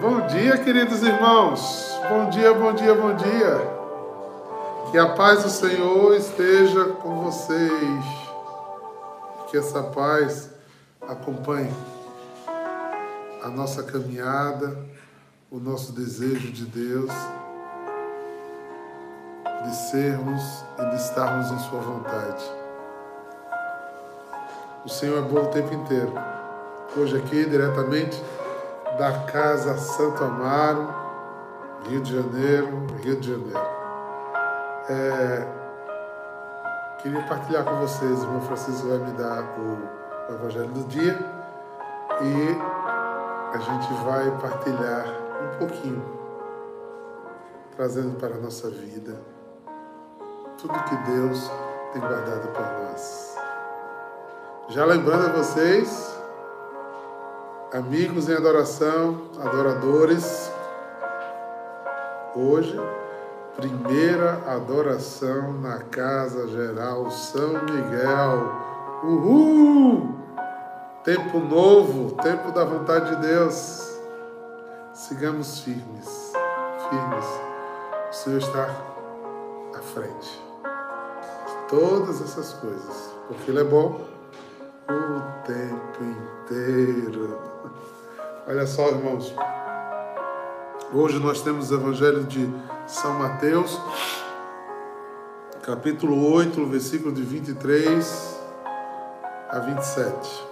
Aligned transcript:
Bom 0.00 0.26
dia, 0.26 0.58
queridos 0.58 1.02
irmãos. 1.02 1.98
Bom 2.06 2.28
dia, 2.28 2.52
bom 2.52 2.74
dia, 2.74 2.94
bom 2.94 3.14
dia. 3.16 3.60
Que 4.90 4.98
a 4.98 5.14
paz 5.14 5.42
do 5.42 5.48
Senhor 5.48 6.14
esteja 6.14 6.84
com 6.84 7.22
vocês. 7.22 8.04
Que 9.50 9.56
essa 9.56 9.82
paz 9.82 10.50
acompanhe 11.00 11.72
a 13.42 13.48
nossa 13.48 13.82
caminhada, 13.84 14.76
o 15.50 15.58
nosso 15.58 15.92
desejo 15.92 16.52
de 16.52 16.66
Deus 16.66 17.10
de 19.64 19.74
sermos 19.90 20.42
e 20.78 20.90
de 20.90 20.96
estarmos 20.96 21.50
em 21.50 21.58
Sua 21.70 21.80
vontade. 21.80 22.44
O 24.84 24.90
Senhor 24.90 25.18
é 25.18 25.22
bom 25.22 25.40
o 25.40 25.46
tempo 25.46 25.72
inteiro. 25.72 26.12
Hoje 26.94 27.16
aqui, 27.16 27.46
diretamente 27.46 28.22
da 28.98 29.12
Casa 29.26 29.76
Santo 29.76 30.24
Amaro, 30.24 30.94
Rio 31.88 32.00
de 32.00 32.14
Janeiro, 32.14 32.86
Rio 33.02 33.16
de 33.20 33.30
Janeiro. 33.30 33.66
É, 34.88 35.46
queria 36.98 37.22
partilhar 37.22 37.64
com 37.64 37.76
vocês, 37.76 38.20
o 38.20 38.24
irmão 38.24 38.40
Francisco 38.42 38.88
vai 38.88 38.98
me 38.98 39.12
dar 39.12 39.42
o 39.58 40.32
Evangelho 40.34 40.68
do 40.68 40.84
dia 40.84 41.18
e 42.22 43.54
a 43.54 43.58
gente 43.58 43.92
vai 44.04 44.30
partilhar 44.40 45.06
um 45.42 45.58
pouquinho, 45.58 46.02
trazendo 47.76 48.18
para 48.18 48.34
a 48.34 48.38
nossa 48.38 48.70
vida 48.70 49.20
tudo 50.58 50.72
que 50.84 50.96
Deus 51.10 51.50
tem 51.92 52.00
guardado 52.00 52.48
para 52.48 52.82
nós. 52.82 53.36
Já 54.68 54.84
lembrando 54.84 55.26
a 55.26 55.32
vocês 55.32 56.15
amigos 57.72 58.28
em 58.28 58.34
adoração, 58.34 59.22
adoradores. 59.40 60.50
Hoje, 62.34 62.78
primeira 63.56 64.34
adoração 64.46 65.52
na 65.54 65.78
Casa 65.78 66.46
Geral 66.48 67.10
São 67.10 67.52
Miguel. 67.64 68.52
Uhul! 69.02 70.14
Tempo 71.02 71.38
novo, 71.38 72.14
tempo 72.22 72.52
da 72.52 72.64
vontade 72.64 73.16
de 73.16 73.26
Deus. 73.26 73.98
Sigamos 74.92 75.60
firmes, 75.60 76.32
firmes. 76.88 77.26
O 78.10 78.12
Senhor 78.12 78.38
está 78.38 78.70
à 79.76 79.82
frente 79.82 80.42
de 81.46 81.68
todas 81.68 82.20
essas 82.22 82.52
coisas, 82.54 83.14
porque 83.28 83.50
Ele 83.50 83.60
é 83.60 83.64
bom 83.64 84.00
o 84.88 85.44
tempo 85.44 86.04
inteiro. 86.04 87.55
Olha 88.46 88.66
só, 88.66 88.88
irmãos. 88.88 89.34
Hoje 90.92 91.18
nós 91.18 91.42
temos 91.42 91.70
o 91.70 91.74
Evangelho 91.74 92.24
de 92.24 92.48
São 92.86 93.14
Mateus, 93.14 93.80
capítulo 95.62 96.32
8, 96.32 96.64
versículo 96.66 97.12
de 97.12 97.22
23 97.22 98.40
a 99.50 99.58
27. 99.58 100.44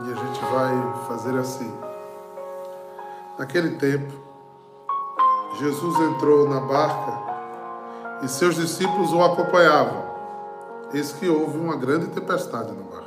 E 0.00 0.12
a 0.12 0.14
gente 0.14 0.40
vai 0.40 1.06
fazer 1.06 1.38
assim. 1.38 1.72
Naquele 3.38 3.76
tempo, 3.76 4.12
Jesus 5.58 6.00
entrou 6.00 6.48
na 6.48 6.60
barca 6.60 7.28
e 8.22 8.28
seus 8.28 8.56
discípulos 8.56 9.12
o 9.12 9.22
acompanhavam. 9.22 10.08
Eis 10.92 11.12
que 11.12 11.28
houve 11.28 11.58
uma 11.58 11.76
grande 11.76 12.06
tempestade 12.08 12.72
no 12.72 12.84
mar, 12.90 13.04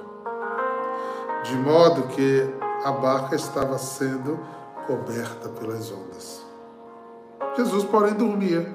de 1.44 1.56
modo 1.56 2.04
que 2.10 2.50
a 2.84 2.92
barca 2.92 3.36
estava 3.36 3.78
sendo 3.78 4.40
coberta 4.88 5.50
pelas 5.50 5.92
ondas. 5.92 6.46
Jesus, 7.56 7.84
porém, 7.86 8.14
dormia. 8.14 8.66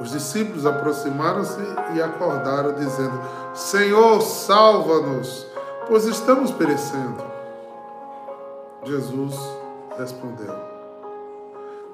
Os 0.00 0.10
discípulos 0.10 0.64
aproximaram-se 0.64 1.60
e 1.94 2.02
acordaram, 2.02 2.74
dizendo: 2.74 3.20
Senhor, 3.52 4.20
salva-nos, 4.22 5.46
pois 5.88 6.04
estamos 6.04 6.52
perecendo. 6.52 7.24
Jesus 8.84 9.34
respondeu: 9.98 10.54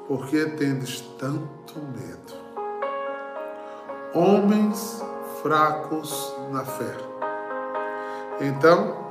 Por 0.06 0.26
que 0.26 0.44
tendes 0.50 1.00
tanto 1.18 1.78
medo? 1.78 2.44
Homens 4.14 5.02
fracos 5.42 6.34
na 6.50 6.64
fé. 6.64 6.94
Então, 8.40 9.03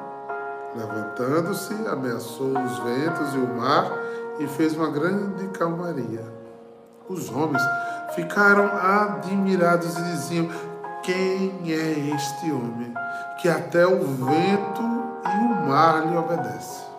levantando-se, 0.75 1.73
ameaçou 1.88 2.57
os 2.57 2.79
ventos 2.79 3.34
e 3.34 3.38
o 3.38 3.56
mar 3.56 3.91
e 4.39 4.47
fez 4.47 4.75
uma 4.75 4.89
grande 4.89 5.47
calmaria. 5.50 6.23
Os 7.07 7.29
homens 7.29 7.61
ficaram 8.16 8.66
admirados 8.66 9.95
e 9.97 10.03
diziam: 10.03 10.50
Quem 11.03 11.59
é 11.66 12.16
este 12.16 12.51
homem 12.51 12.94
que 13.41 13.50
até 13.50 13.85
o 13.85 14.00
vento 14.00 14.81
e 14.81 15.38
o 15.45 15.67
mar 15.67 16.07
lhe 16.07 16.17
obedecem? 16.17 16.94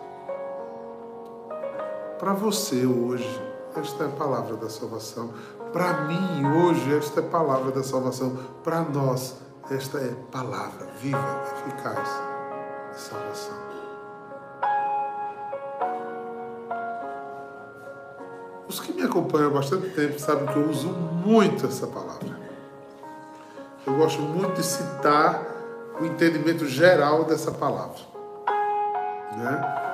Para 2.19 2.33
você 2.33 2.85
hoje, 2.85 3.41
esta 3.75 4.05
é 4.05 4.07
a 4.07 4.11
palavra 4.11 4.55
da 4.55 4.69
salvação. 4.69 5.31
Para 5.73 6.03
mim, 6.03 6.45
hoje, 6.45 6.97
esta 6.97 7.19
é 7.19 7.23
a 7.23 7.27
palavra 7.27 7.71
da 7.71 7.83
salvação. 7.83 8.37
Para 8.63 8.81
nós, 8.81 9.35
esta 9.69 9.97
é 9.97 10.15
palavra 10.31 10.87
viva, 11.01 11.43
eficaz 11.51 12.34
salvação. 12.95 13.65
Os 18.67 18.79
que 18.79 18.93
me 18.93 19.03
acompanham 19.03 19.49
há 19.49 19.53
bastante 19.53 19.89
tempo 19.89 20.19
sabem 20.19 20.47
que 20.47 20.55
eu 20.55 20.69
uso 20.69 20.89
muito 20.89 21.65
essa 21.65 21.87
palavra. 21.87 22.39
Eu 23.85 23.95
gosto 23.95 24.21
muito 24.21 24.55
de 24.55 24.65
citar 24.65 25.45
o 26.01 26.05
entendimento 26.05 26.65
geral 26.65 27.23
dessa 27.23 27.51
palavra. 27.51 28.01
Né? 29.37 29.85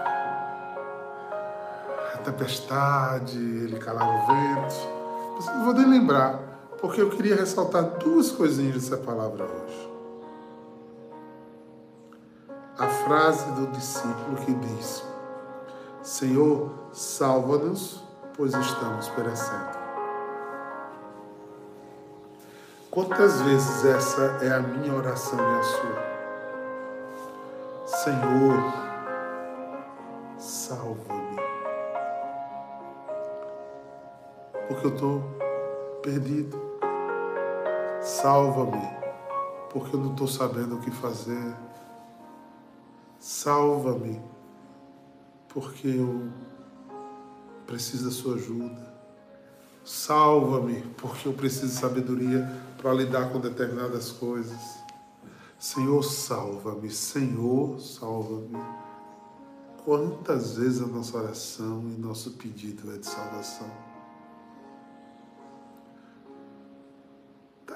tempestade, 2.21 3.37
ele 3.37 3.77
calar 3.77 4.07
o 4.07 4.27
vento. 4.27 5.51
não 5.53 5.65
vou 5.65 5.73
nem 5.73 5.89
lembrar, 5.89 6.39
porque 6.79 7.01
eu 7.01 7.09
queria 7.09 7.35
ressaltar 7.35 7.83
duas 7.83 8.31
coisinhas 8.31 8.75
dessa 8.75 8.97
palavra 8.97 9.45
hoje. 9.45 9.90
Frase 13.05 13.51
do 13.51 13.67
discípulo 13.67 14.35
que 14.45 14.53
diz: 14.53 15.03
Senhor, 16.01 16.71
salva-nos, 16.91 18.03
pois 18.35 18.53
estamos 18.53 19.09
perecendo. 19.09 19.81
Quantas 22.89 23.41
vezes 23.41 23.85
essa 23.85 24.39
é 24.41 24.53
a 24.53 24.59
minha 24.59 24.93
oração 24.93 25.39
e 25.39 25.59
a 25.59 25.63
sua? 25.63 26.11
Senhor, 27.85 28.73
salva-me. 30.37 31.21
porque 34.71 34.87
eu 34.87 34.93
estou 34.93 35.23
perdido. 36.01 36.59
Salva-me, 38.01 38.81
porque 39.69 39.95
eu 39.95 39.99
não 39.99 40.11
estou 40.11 40.27
sabendo 40.27 40.75
o 40.75 40.79
que 40.79 40.89
fazer. 40.89 41.55
Salva-me, 43.21 44.19
porque 45.47 45.87
eu 45.87 46.27
preciso 47.67 48.05
da 48.05 48.11
sua 48.11 48.33
ajuda. 48.33 48.91
Salva-me, 49.85 50.81
porque 50.97 51.27
eu 51.27 51.33
preciso 51.33 51.67
de 51.67 51.73
sabedoria 51.73 52.51
para 52.77 52.91
lidar 52.93 53.31
com 53.31 53.39
determinadas 53.39 54.11
coisas. 54.11 54.59
Senhor, 55.59 56.01
salva-me. 56.03 56.89
Senhor, 56.89 57.79
salva-me. 57.79 58.57
Quantas 59.85 60.57
vezes 60.57 60.81
a 60.81 60.87
nossa 60.87 61.15
oração 61.17 61.83
e 61.95 62.01
nosso 62.01 62.31
pedido 62.31 62.91
é 62.91 62.97
de 62.97 63.05
salvação? 63.05 63.69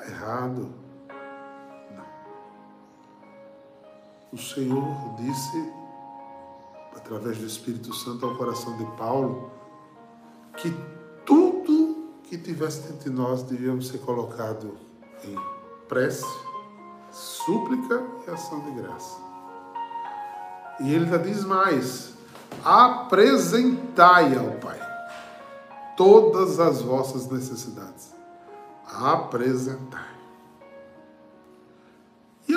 errado. 0.07 0.84
O 4.35 4.37
Senhor 4.37 5.15
disse, 5.15 5.73
através 6.93 7.37
do 7.37 7.45
Espírito 7.45 7.93
Santo 7.93 8.25
ao 8.25 8.35
coração 8.35 8.75
de 8.75 8.85
Paulo, 8.97 9.49
que 10.57 10.75
tudo 11.25 12.11
que 12.23 12.37
tivesse 12.37 12.81
dentro 12.81 13.09
de 13.09 13.15
nós 13.15 13.43
devíamos 13.43 13.87
ser 13.87 13.99
colocado 13.99 14.77
em 15.23 15.37
prece, 15.87 16.25
súplica 17.09 18.03
e 18.27 18.31
ação 18.31 18.59
de 18.59 18.71
graça. 18.71 19.17
E 20.81 20.93
ele 20.93 21.05
ainda 21.05 21.19
diz 21.19 21.45
mais: 21.45 22.13
apresentai 22.61 24.35
ao 24.35 24.51
Pai 24.59 24.81
todas 25.95 26.59
as 26.59 26.81
vossas 26.81 27.31
necessidades 27.31 28.13
apresentar. 28.85 30.14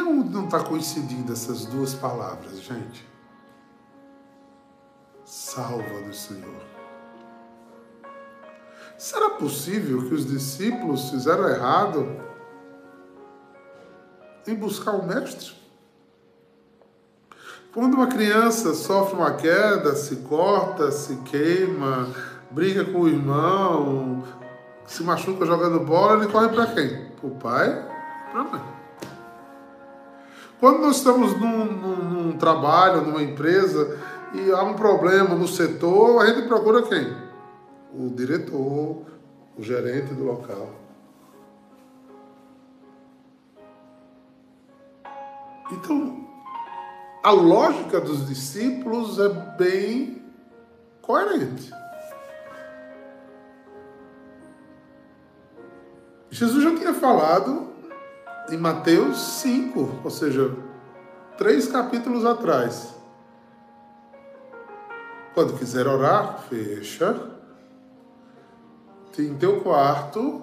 Aonde 0.08 0.30
não 0.30 0.46
está 0.46 0.64
coincidindo 0.64 1.32
essas 1.32 1.66
duas 1.66 1.94
palavras, 1.94 2.62
gente? 2.62 3.06
salva-nos, 5.28 6.22
Senhor. 6.22 6.62
Será 8.96 9.30
possível 9.30 10.08
que 10.08 10.14
os 10.14 10.26
discípulos 10.26 11.10
fizeram 11.10 11.48
errado 11.48 12.08
em 14.46 14.54
buscar 14.54 14.92
o 14.92 15.06
Mestre? 15.06 15.52
Quando 17.74 17.94
uma 17.94 18.06
criança 18.06 18.72
sofre 18.72 19.16
uma 19.16 19.34
queda, 19.34 19.94
se 19.94 20.16
corta, 20.16 20.90
se 20.90 21.16
queima, 21.16 22.08
briga 22.50 22.86
com 22.86 23.02
o 23.02 23.08
irmão, 23.08 24.24
se 24.86 25.02
machuca 25.02 25.44
jogando 25.44 25.78
bola, 25.80 26.22
ele 26.22 26.32
corre 26.32 26.48
para 26.48 26.66
quem? 26.68 27.10
Para 27.10 27.26
o 27.26 27.30
pai? 27.32 27.88
Para 28.32 28.40
a 28.40 28.44
mãe. 28.44 28.77
Quando 30.60 30.80
nós 30.80 30.96
estamos 30.96 31.38
num, 31.38 31.64
num, 31.64 31.96
num, 31.96 32.38
trabalho, 32.38 33.02
numa 33.02 33.22
empresa, 33.22 33.96
e 34.34 34.50
há 34.50 34.62
um 34.62 34.74
problema 34.74 35.34
no 35.34 35.46
setor, 35.46 36.20
a 36.20 36.26
gente 36.26 36.48
procura 36.48 36.82
quem? 36.82 37.16
O 37.94 38.10
diretor, 38.10 39.04
o 39.56 39.62
gerente 39.62 40.12
do 40.14 40.24
local. 40.24 40.68
Então, 45.70 46.26
a 47.22 47.30
lógica 47.30 48.00
dos 48.00 48.26
discípulos 48.26 49.18
é 49.18 49.28
bem 49.56 50.22
coerente. 51.02 51.70
Jesus 56.30 56.62
já 56.62 56.74
tinha 56.76 56.94
falado 56.94 57.77
em 58.50 58.56
Mateus 58.56 59.18
5, 59.40 60.00
ou 60.04 60.10
seja, 60.10 60.54
três 61.36 61.68
capítulos 61.68 62.24
atrás. 62.24 62.94
Quando 65.34 65.58
quiser 65.58 65.86
orar, 65.86 66.44
fecha 66.48 67.38
em 69.18 69.34
teu 69.34 69.60
quarto 69.60 70.42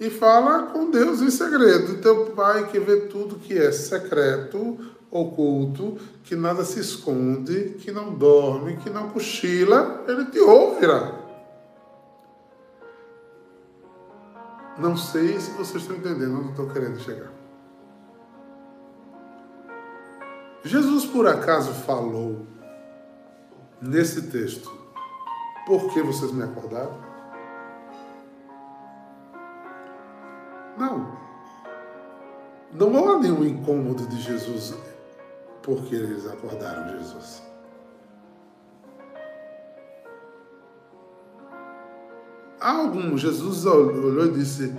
e 0.00 0.10
fala 0.10 0.64
com 0.72 0.90
Deus 0.90 1.20
em 1.20 1.30
segredo. 1.30 2.00
Teu 2.00 2.26
Pai 2.26 2.68
que 2.68 2.78
vê 2.78 3.02
tudo 3.02 3.36
que 3.36 3.56
é 3.56 3.70
secreto, 3.72 4.78
oculto, 5.10 5.98
que 6.24 6.36
nada 6.36 6.64
se 6.64 6.80
esconde, 6.80 7.76
que 7.80 7.90
não 7.90 8.14
dorme, 8.14 8.76
que 8.76 8.90
não 8.90 9.10
cochila, 9.10 10.04
ele 10.06 10.26
te 10.26 10.38
ouvirá. 10.40 11.12
Não 14.78 14.96
sei 14.96 15.40
se 15.40 15.50
vocês 15.52 15.82
estão 15.82 15.96
entendendo 15.96 16.38
onde 16.38 16.50
estou 16.50 16.68
querendo 16.68 17.00
chegar. 17.00 17.37
Jesus, 20.64 21.06
por 21.06 21.26
acaso, 21.26 21.72
falou 21.72 22.46
nesse 23.80 24.22
texto: 24.30 24.70
Por 25.66 25.92
que 25.92 26.02
vocês 26.02 26.32
me 26.32 26.42
acordaram? 26.42 26.98
Não. 30.76 31.18
Não 32.72 33.08
há 33.08 33.18
nenhum 33.18 33.44
incômodo 33.44 34.06
de 34.06 34.20
Jesus 34.20 34.74
porque 35.62 35.94
eles 35.94 36.26
acordaram 36.26 36.98
Jesus. 36.98 37.42
Algum, 42.58 43.16
Jesus 43.16 43.66
olhou 43.66 44.26
e 44.26 44.32
disse: 44.32 44.74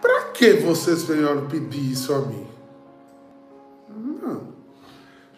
Para 0.00 0.30
que 0.30 0.54
vocês 0.54 1.02
vieram 1.02 1.48
pedir 1.48 1.92
isso 1.92 2.14
a 2.14 2.20
mim? 2.20 2.43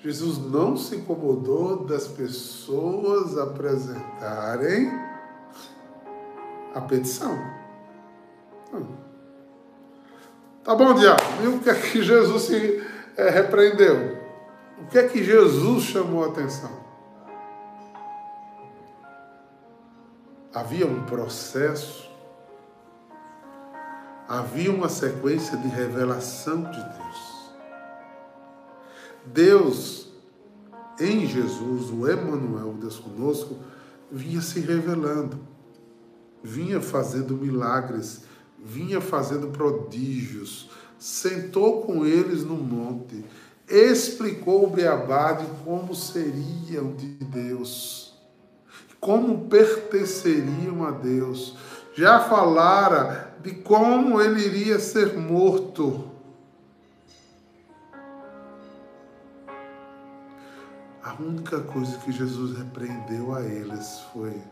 Jesus 0.06 0.38
não 0.38 0.76
se 0.76 0.94
incomodou 0.94 1.84
das 1.84 2.06
pessoas 2.06 3.36
apresentarem 3.36 4.92
a 6.72 6.80
petição. 6.80 7.36
Não. 8.72 8.86
Tá 10.62 10.76
bom, 10.76 10.94
diabo. 10.94 11.22
E 11.42 11.48
o 11.48 11.58
que 11.58 11.70
é 11.70 11.74
que 11.74 12.02
Jesus 12.02 12.42
se 12.42 12.86
é, 13.16 13.30
repreendeu? 13.30 14.16
O 14.78 14.86
que 14.86 14.98
é 14.98 15.08
que 15.08 15.24
Jesus 15.24 15.84
chamou 15.84 16.22
a 16.24 16.28
atenção? 16.28 16.86
havia 20.56 20.86
um 20.86 21.02
processo, 21.04 22.10
havia 24.26 24.72
uma 24.72 24.88
sequência 24.88 25.54
de 25.58 25.68
revelação 25.68 26.62
de 26.62 26.82
Deus. 26.82 27.35
Deus, 29.32 30.12
em 30.98 31.26
Jesus, 31.26 31.90
o 31.90 32.10
Emmanuel, 32.10 32.74
Deus 32.80 32.98
conosco, 32.98 33.56
vinha 34.10 34.40
se 34.40 34.60
revelando, 34.60 35.38
vinha 36.42 36.80
fazendo 36.80 37.34
milagres, 37.34 38.22
vinha 38.62 39.00
fazendo 39.00 39.48
prodígios, 39.48 40.70
sentou 40.98 41.82
com 41.82 42.06
eles 42.06 42.44
no 42.44 42.56
monte, 42.56 43.24
explicou 43.68 44.64
o 44.64 44.70
beabá 44.70 45.32
de 45.32 45.46
como 45.64 45.94
seriam 45.94 46.94
de 46.94 47.06
Deus 47.06 48.06
como 49.06 49.48
pertenceriam 49.48 50.84
a 50.84 50.90
Deus. 50.90 51.54
Já 51.94 52.20
falara 52.20 53.36
de 53.40 53.52
como 53.52 54.20
ele 54.20 54.44
iria 54.44 54.80
ser 54.80 55.16
morto. 55.16 56.10
Única 61.22 61.60
coisa 61.62 61.98
que 61.98 62.12
Jesus 62.12 62.58
repreendeu 62.58 63.34
a 63.34 63.42
eles 63.42 64.00
foi 64.12 64.42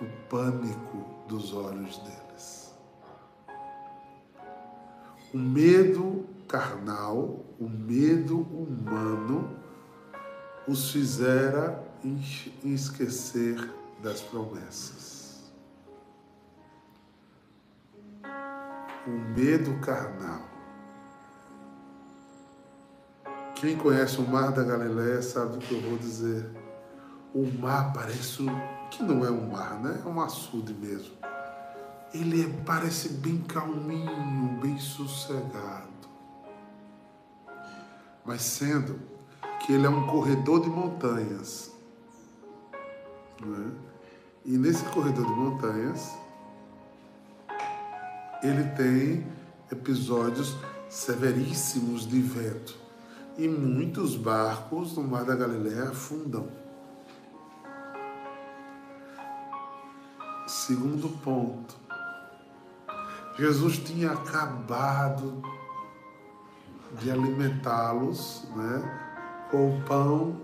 o 0.00 0.06
pânico 0.28 1.04
dos 1.28 1.52
olhos 1.52 1.98
deles. 1.98 2.74
O 5.32 5.38
medo 5.38 6.26
carnal, 6.48 7.44
o 7.58 7.68
medo 7.68 8.40
humano 8.40 9.56
os 10.66 10.90
fizera 10.90 11.84
esquecer 12.64 13.56
das 14.02 14.20
promessas. 14.20 15.52
O 19.06 19.10
medo 19.10 19.78
carnal. 19.80 20.59
Quem 23.60 23.76
conhece 23.76 24.18
o 24.18 24.26
mar 24.26 24.52
da 24.52 24.64
Galiléia 24.64 25.20
sabe 25.20 25.56
o 25.56 25.58
que 25.58 25.74
eu 25.74 25.82
vou 25.82 25.98
dizer. 25.98 26.48
O 27.34 27.44
mar 27.60 27.92
parece 27.92 28.46
que 28.90 29.02
não 29.02 29.22
é 29.22 29.30
um 29.30 29.50
mar, 29.50 29.78
né? 29.78 30.00
É 30.02 30.08
um 30.08 30.18
açude 30.18 30.72
mesmo. 30.72 31.12
Ele 32.14 32.42
é, 32.42 32.62
parece 32.64 33.10
bem 33.10 33.36
calminho, 33.42 34.58
bem 34.62 34.78
sossegado. 34.78 35.90
Mas 38.24 38.40
sendo 38.40 38.98
que 39.58 39.74
ele 39.74 39.84
é 39.84 39.90
um 39.90 40.06
corredor 40.06 40.62
de 40.62 40.70
montanhas. 40.70 41.70
É? 43.42 43.70
E 44.46 44.56
nesse 44.56 44.86
corredor 44.86 45.26
de 45.26 45.32
montanhas, 45.32 46.16
ele 48.42 48.64
tem 48.70 49.26
episódios 49.70 50.56
severíssimos 50.88 52.08
de 52.08 52.22
vento. 52.22 52.79
E 53.40 53.48
muitos 53.48 54.16
barcos 54.16 54.94
no 54.98 55.02
Mar 55.02 55.24
da 55.24 55.34
Galileia 55.34 55.88
afundam. 55.88 56.46
Segundo 60.46 61.08
ponto, 61.24 61.74
Jesus 63.38 63.78
tinha 63.78 64.12
acabado 64.12 65.40
de 67.00 67.10
alimentá-los, 67.10 68.46
né? 68.54 69.46
com 69.50 69.74
o 69.74 69.82
pão 69.84 70.36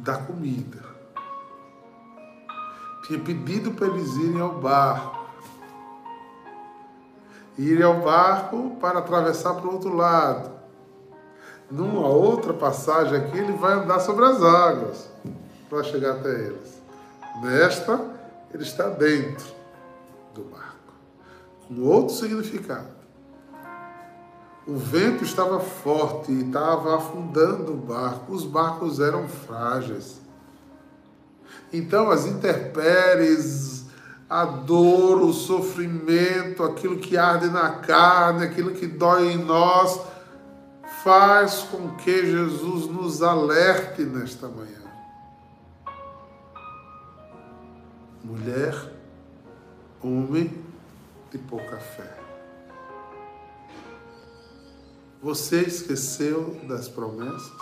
da 0.00 0.18
comida. 0.18 0.84
Tinha 3.06 3.20
pedido 3.20 3.74
para 3.74 3.86
eles 3.86 4.12
irem 4.16 4.40
ao 4.40 4.60
barco. 4.60 5.24
Irem 7.56 7.84
ao 7.84 8.00
barco 8.00 8.76
para 8.80 8.98
atravessar 8.98 9.54
para 9.54 9.68
o 9.68 9.74
outro 9.74 9.94
lado. 9.94 10.61
Numa 11.72 12.06
outra 12.06 12.52
passagem 12.52 13.16
aqui, 13.16 13.38
ele 13.38 13.54
vai 13.54 13.72
andar 13.72 13.98
sobre 14.00 14.26
as 14.26 14.42
águas 14.42 15.08
para 15.70 15.82
chegar 15.82 16.16
até 16.16 16.28
eles. 16.28 16.82
Nesta, 17.42 17.98
ele 18.52 18.62
está 18.62 18.90
dentro 18.90 19.46
do 20.34 20.42
barco, 20.42 20.92
com 21.66 21.80
outro 21.80 22.14
significado. 22.14 22.88
O 24.66 24.76
vento 24.76 25.24
estava 25.24 25.60
forte 25.60 26.30
e 26.30 26.42
estava 26.42 26.94
afundando 26.94 27.72
o 27.72 27.76
barco. 27.76 28.34
Os 28.34 28.44
barcos 28.44 29.00
eram 29.00 29.26
frágeis. 29.26 30.20
Então, 31.72 32.10
as 32.10 32.26
intempéries, 32.26 33.86
a 34.28 34.44
dor, 34.44 35.22
o 35.22 35.32
sofrimento, 35.32 36.62
aquilo 36.62 36.98
que 36.98 37.16
arde 37.16 37.48
na 37.48 37.70
carne, 37.70 38.44
aquilo 38.44 38.72
que 38.72 38.86
dói 38.86 39.32
em 39.32 39.38
nós, 39.38 40.11
faz 41.02 41.64
com 41.64 41.96
que 41.96 42.26
Jesus 42.26 42.86
nos 42.86 43.22
alerte 43.22 44.02
nesta 44.02 44.48
manhã. 44.48 44.80
Mulher, 48.22 48.74
homem 50.00 50.64
de 51.30 51.38
pouca 51.38 51.78
fé. 51.78 52.18
Você 55.20 55.62
esqueceu 55.62 56.60
das 56.68 56.88
promessas? 56.88 57.52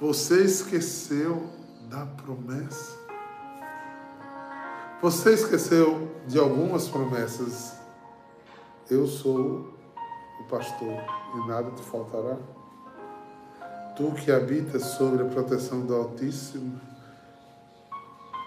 Você 0.00 0.44
esqueceu 0.44 1.50
da 1.88 2.06
promessa? 2.06 2.98
Você 5.02 5.34
esqueceu 5.34 6.10
de 6.26 6.38
algumas 6.38 6.88
promessas? 6.88 7.74
Eu 8.88 9.06
sou 9.06 9.79
o 10.40 10.44
pastor 10.44 11.04
e 11.34 11.48
nada 11.48 11.70
te 11.70 11.82
faltará. 11.82 12.36
Tu 13.96 14.10
que 14.12 14.32
habitas 14.32 14.82
sobre 14.82 15.22
a 15.22 15.26
proteção 15.26 15.82
do 15.82 15.94
Altíssimo, 15.94 16.80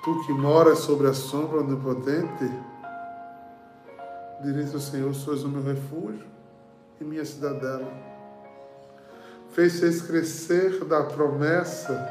tu 0.03 0.25
que 0.25 0.33
moras 0.33 0.79
sobre 0.79 1.07
a 1.07 1.13
sombra 1.13 1.59
onipotente, 1.59 2.51
direito 4.41 4.73
ao 4.73 4.79
Senhor, 4.79 5.13
sois 5.13 5.43
o 5.43 5.49
meu 5.49 5.63
refúgio 5.63 6.25
e 6.99 7.03
minha 7.03 7.23
cidadela. 7.23 7.87
Fez 9.51 9.73
vocês 9.73 10.01
crescer 10.01 10.83
da 10.85 11.03
promessa, 11.03 12.09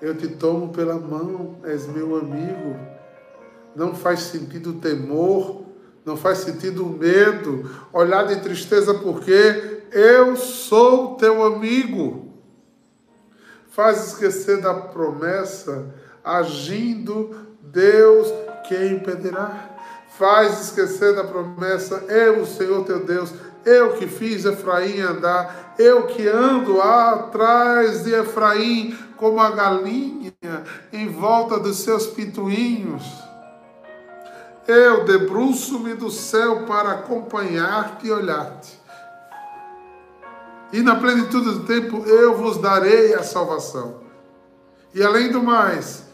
eu 0.00 0.16
te 0.16 0.28
tomo 0.28 0.72
pela 0.72 0.94
mão, 0.94 1.56
és 1.64 1.86
meu 1.88 2.16
amigo. 2.16 2.76
Não 3.74 3.94
faz 3.94 4.20
sentido 4.20 4.70
o 4.70 4.80
temor, 4.80 5.61
não 6.04 6.16
faz 6.16 6.38
sentido 6.38 6.84
o 6.84 6.98
medo, 6.98 7.70
olhar 7.92 8.26
de 8.26 8.40
tristeza, 8.40 8.94
porque 8.94 9.82
eu 9.92 10.36
sou 10.36 11.16
teu 11.16 11.44
amigo. 11.44 12.32
Faz 13.70 14.08
esquecer 14.08 14.60
da 14.60 14.74
promessa, 14.74 15.94
agindo 16.24 17.34
Deus 17.62 18.28
que 18.68 18.76
impedirá 18.86 19.72
faz 20.18 20.68
esquecer 20.68 21.14
da 21.14 21.24
promessa, 21.24 22.04
eu, 22.08 22.42
o 22.42 22.46
Senhor 22.46 22.84
teu 22.84 23.04
Deus, 23.04 23.32
eu 23.64 23.94
que 23.94 24.06
fiz 24.06 24.44
Efraim 24.44 25.00
andar, 25.00 25.74
eu 25.78 26.06
que 26.06 26.26
ando 26.28 26.80
atrás 26.80 28.04
de 28.04 28.12
Efraim 28.14 28.96
como 29.16 29.40
a 29.40 29.50
galinha 29.50 30.32
em 30.92 31.08
volta 31.08 31.58
dos 31.58 31.78
seus 31.78 32.06
pintuinhos. 32.06 33.02
Eu 34.66 35.04
debruço-me 35.04 35.94
do 35.94 36.10
céu 36.10 36.64
para 36.66 36.92
acompanhar-te 36.92 38.06
e 38.06 38.12
olhar-te. 38.12 38.80
E 40.72 40.80
na 40.80 40.96
plenitude 40.96 41.50
do 41.50 41.64
tempo 41.64 42.04
eu 42.06 42.36
vos 42.36 42.58
darei 42.58 43.14
a 43.14 43.22
salvação. 43.22 44.00
E 44.94 45.02
além 45.02 45.30
do 45.30 45.42
mais, 45.42 46.04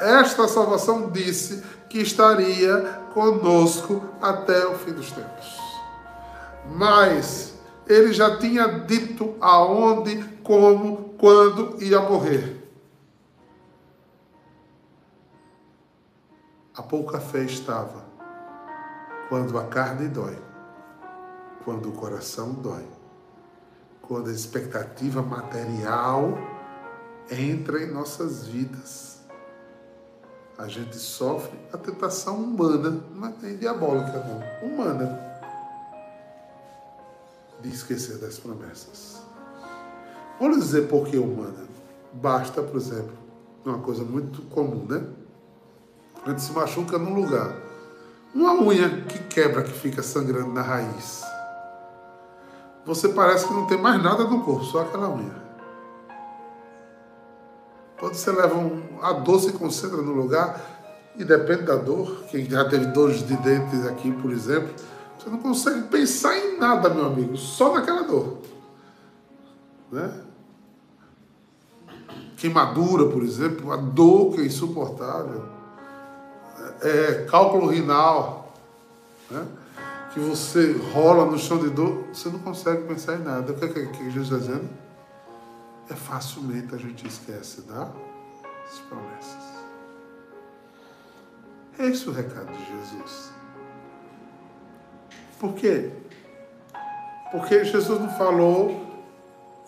esta 0.00 0.48
salvação 0.48 1.10
disse 1.10 1.62
que 1.88 1.98
estaria 1.98 3.00
conosco 3.12 4.02
até 4.20 4.66
o 4.66 4.74
fim 4.74 4.92
dos 4.92 5.12
tempos. 5.12 5.56
Mas 6.74 7.54
ele 7.86 8.12
já 8.12 8.36
tinha 8.38 8.66
dito 8.66 9.34
aonde, 9.40 10.24
como, 10.42 11.14
quando 11.18 11.76
ia 11.82 12.00
morrer. 12.00 12.53
A 16.76 16.82
pouca 16.82 17.20
fé 17.20 17.44
estava 17.44 18.04
quando 19.28 19.58
a 19.58 19.64
carne 19.66 20.08
dói, 20.08 20.38
quando 21.64 21.88
o 21.88 21.92
coração 21.92 22.52
dói, 22.52 22.86
quando 24.02 24.28
a 24.28 24.32
expectativa 24.32 25.22
material 25.22 26.36
entra 27.30 27.82
em 27.82 27.90
nossas 27.90 28.46
vidas 28.46 29.14
a 30.56 30.68
gente 30.68 30.96
sofre 30.96 31.58
a 31.72 31.78
tentação 31.78 32.36
humana, 32.36 33.02
não 33.14 33.28
é 33.28 33.34
nem 33.42 33.56
diabólica, 33.56 34.24
não, 34.24 34.68
humana, 34.68 35.20
de 37.60 37.68
esquecer 37.70 38.18
das 38.18 38.38
promessas. 38.38 39.20
Vou 40.38 40.48
lhe 40.48 40.56
dizer 40.56 40.88
por 40.88 41.06
que 41.06 41.16
humana. 41.16 41.64
Basta, 42.12 42.62
por 42.62 42.76
exemplo, 42.76 43.16
uma 43.64 43.78
coisa 43.78 44.04
muito 44.04 44.42
comum, 44.42 44.84
né? 44.88 45.04
A 46.24 46.30
gente 46.30 46.42
se 46.42 46.52
machuca 46.52 46.98
num 46.98 47.14
lugar. 47.14 47.54
Uma 48.34 48.54
unha 48.54 49.02
que 49.02 49.18
quebra, 49.24 49.62
que 49.62 49.72
fica 49.72 50.02
sangrando 50.02 50.52
na 50.52 50.62
raiz. 50.62 51.22
Você 52.86 53.08
parece 53.08 53.46
que 53.46 53.52
não 53.52 53.66
tem 53.66 53.78
mais 53.78 54.02
nada 54.02 54.24
no 54.24 54.42
corpo, 54.42 54.64
só 54.64 54.82
aquela 54.82 55.08
unha. 55.08 55.44
Quando 57.98 58.14
você 58.14 58.32
leva 58.32 58.56
um, 58.56 58.98
a 59.02 59.12
dor 59.12 59.40
se 59.40 59.52
concentra 59.52 60.02
no 60.02 60.12
lugar 60.12 60.60
e 61.16 61.24
depende 61.24 61.62
da 61.62 61.76
dor. 61.76 62.24
Quem 62.30 62.44
já 62.44 62.68
teve 62.68 62.86
dores 62.86 63.26
de 63.26 63.36
dentes 63.36 63.86
aqui, 63.86 64.10
por 64.10 64.32
exemplo, 64.32 64.74
você 65.18 65.30
não 65.30 65.38
consegue 65.38 65.82
pensar 65.82 66.36
em 66.36 66.58
nada, 66.58 66.90
meu 66.90 67.06
amigo, 67.06 67.36
só 67.36 67.72
naquela 67.72 68.02
dor. 68.02 68.38
Né? 69.92 70.20
Queimadura, 72.36 73.06
por 73.06 73.22
exemplo, 73.22 73.72
a 73.72 73.76
dor 73.76 74.34
que 74.34 74.40
é 74.40 74.44
insuportável. 74.44 75.53
É, 76.84 77.24
cálculo 77.28 77.66
renal, 77.66 78.52
né? 79.30 79.46
que 80.12 80.20
você 80.20 80.72
rola 80.92 81.24
no 81.24 81.38
chão 81.38 81.58
de 81.58 81.70
dor, 81.70 82.04
você 82.12 82.28
não 82.28 82.38
consegue 82.38 82.86
pensar 82.86 83.16
em 83.16 83.22
nada. 83.22 83.52
O 83.52 83.56
que, 83.56 83.64
é 83.64 83.68
que, 83.68 83.86
que 83.86 84.10
Jesus 84.10 84.30
está 84.30 84.36
dizendo? 84.38 84.68
é 85.90 85.94
facilmente 85.94 86.74
a 86.74 86.78
gente 86.78 87.06
esquece 87.06 87.62
das 87.62 88.78
promessas. 88.88 89.54
É 91.78 91.86
esse 91.86 92.08
o 92.08 92.12
recado 92.12 92.52
de 92.52 92.64
Jesus. 92.64 93.32
Por 95.38 95.54
quê? 95.54 95.90
Porque 97.30 97.64
Jesus 97.64 98.00
não 98.00 98.08
falou 98.10 98.82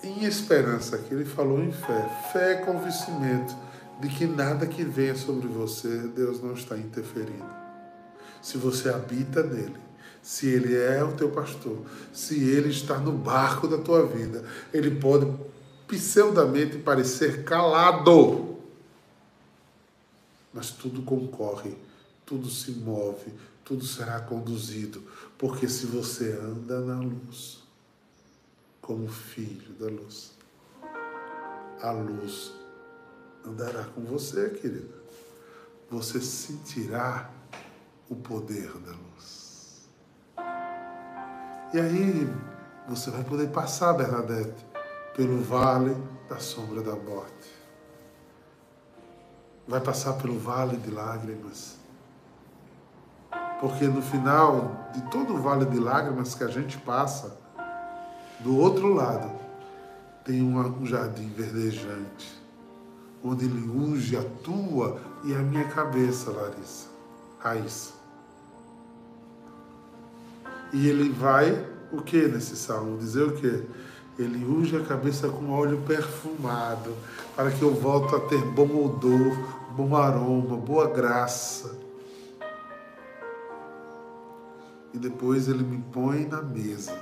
em 0.03 0.25
esperança 0.25 0.97
aqui, 0.97 1.13
ele 1.13 1.25
falou 1.25 1.61
em 1.61 1.73
fé. 1.73 2.09
Fé 2.33 2.53
é 2.53 2.57
convencimento 2.57 3.57
de 4.01 4.09
que 4.09 4.27
nada 4.27 4.67
que 4.67 4.85
venha 4.85 5.15
sobre 5.15 5.49
você, 5.49 5.89
Deus 6.09 6.43
não 6.43 6.53
está 6.53 6.77
interferindo. 6.77 7.51
Se 8.43 8.59
você 8.59 8.89
habita 8.89 9.43
nele, 9.43 9.77
se 10.23 10.47
ele 10.47 10.77
é 10.77 11.03
o 11.03 11.13
teu 11.13 11.31
pastor, 11.31 11.83
se 12.13 12.43
ele 12.43 12.69
está 12.69 12.99
no 12.99 13.13
barco 13.13 13.67
da 13.67 13.79
tua 13.79 14.05
vida, 14.07 14.45
ele 14.73 15.01
pode 15.01 15.27
pseudamente 15.87 16.79
parecer 16.79 17.45
calado. 17.45 18.57
Mas 20.53 20.71
tudo 20.71 21.03
concorre, 21.03 21.77
tudo 22.25 22.51
se 22.51 22.73
move, 22.73 23.33
tudo 23.65 23.85
será 23.85 24.21
conduzido, 24.21 25.03
porque 25.39 25.69
se 25.69 25.87
você 25.87 26.33
anda 26.33 26.81
na 26.81 27.01
luz, 27.01 27.63
como 28.81 29.09
filho 29.09 29.73
da 29.79 29.87
luz, 29.87 30.33
a 31.81 31.91
luz 31.91 32.53
andará 33.47 33.85
com 33.85 34.03
você, 34.03 34.51
querida. 34.51 34.95
Você 35.91 36.21
sentirá 36.21 37.31
o 38.09 38.17
poder 38.17 38.71
da 38.79 38.93
luz. 38.93 39.89
E 41.73 41.81
aí 41.81 42.29
você 42.89 43.11
vai 43.11 43.25
poder 43.25 43.49
passar, 43.49 43.93
Bernadette, 43.93 44.67
pelo 45.15 45.43
vale 45.43 45.97
da 46.29 46.39
sombra 46.39 46.83
da 46.83 46.95
morte. 46.97 47.55
Vai 49.67 49.81
passar 49.81 50.15
pelo 50.15 50.39
vale 50.39 50.77
de 50.77 50.91
lágrimas. 50.91 51.77
Porque 53.61 53.87
no 53.87 54.03
final 54.03 54.91
de 54.93 55.03
todo 55.11 55.35
o 55.35 55.43
vale 55.43 55.65
de 55.65 55.79
lágrimas 55.79 56.35
que 56.35 56.45
a 56.45 56.49
gente 56.49 56.79
passa, 56.79 57.37
do 58.41 58.59
outro 58.59 58.93
lado, 58.93 59.31
tem 60.25 60.43
um 60.43 60.85
jardim 60.85 61.29
verdejante, 61.29 62.46
onde 63.23 63.45
ele 63.45 63.69
unge 63.69 64.17
a 64.17 64.23
tua 64.43 65.01
e 65.25 65.35
a 65.35 65.39
minha 65.39 65.65
cabeça, 65.65 66.31
Larissa, 66.31 66.89
Raíssa. 67.39 67.93
E 70.73 70.89
ele 70.89 71.09
vai, 71.11 71.67
o 71.93 72.03
que 72.03 72.29
nesse 72.29 72.57
salmo? 72.57 72.99
Dizer 72.99 73.23
o 73.23 73.33
quê? 73.33 73.63
Ele 74.19 74.45
unge 74.45 74.77
a 74.77 74.85
cabeça 74.85 75.29
com 75.29 75.51
óleo 75.51 75.83
perfumado, 75.87 76.95
para 77.35 77.51
que 77.51 77.63
eu 77.63 77.75
volte 77.75 78.15
a 78.15 78.21
ter 78.21 78.43
bom 78.43 78.85
odor, 78.85 79.37
bom 79.73 79.95
aroma, 79.95 80.57
boa 80.57 80.89
graça. 80.89 81.77
E 84.95 84.99
depois 84.99 85.49
ele 85.49 85.63
me 85.63 85.83
põe 85.93 86.27
na 86.27 86.41
mesa, 86.41 86.99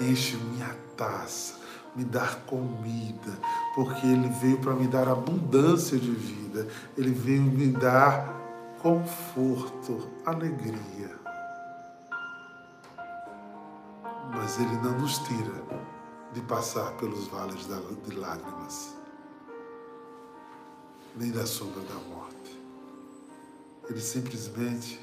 enche 0.00 0.36
minha 0.36 0.74
taça, 0.96 1.54
me 1.96 2.04
dar 2.04 2.40
comida, 2.46 3.32
porque 3.74 4.06
ele 4.06 4.28
veio 4.28 4.58
para 4.58 4.74
me 4.74 4.86
dar 4.86 5.08
abundância 5.08 5.98
de 5.98 6.10
vida, 6.10 6.68
ele 6.96 7.10
veio 7.10 7.42
me 7.42 7.68
dar 7.68 8.34
conforto, 8.82 10.08
alegria. 10.24 11.16
mas 14.46 14.60
Ele 14.60 14.76
não 14.76 14.96
nos 15.00 15.18
tira 15.18 15.64
de 16.32 16.40
passar 16.42 16.92
pelos 16.98 17.26
vales 17.26 17.66
de 17.66 18.14
lágrimas, 18.14 18.94
nem 21.16 21.32
da 21.32 21.44
sombra 21.44 21.82
da 21.82 21.94
morte. 21.94 22.62
Ele 23.88 24.00
simplesmente 24.00 25.00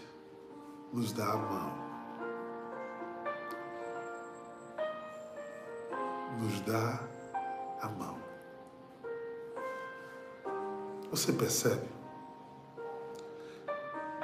nos 0.94 1.12
dá 1.12 1.34
a 1.34 1.38
mão. 1.38 1.83
Nos 6.40 6.62
dá 6.62 7.00
a 7.82 7.88
mão. 7.90 8.18
Você 11.12 11.32
percebe? 11.32 11.88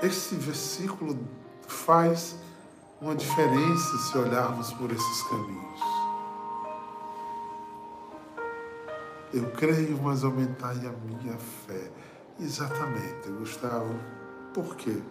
Esse 0.01 0.35
versículo 0.35 1.19
faz 1.67 2.35
uma 3.01 3.15
diferença 3.15 3.97
se 3.97 4.17
olharmos 4.17 4.73
por 4.73 4.91
esses 4.91 5.23
caminhos. 5.23 5.79
Eu 9.31 9.51
creio, 9.51 10.01
mas 10.01 10.23
aumentai 10.23 10.77
a 10.85 10.91
minha 10.91 11.37
fé. 11.37 11.91
Exatamente, 12.39 13.29
Gustavo. 13.29 13.93
Por 14.53 14.75
quê? 14.75 15.01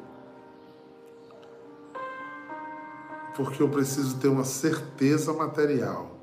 Porque 3.37 3.63
eu 3.63 3.69
preciso 3.69 4.19
ter 4.19 4.27
uma 4.27 4.45
certeza 4.45 5.33
material, 5.33 6.18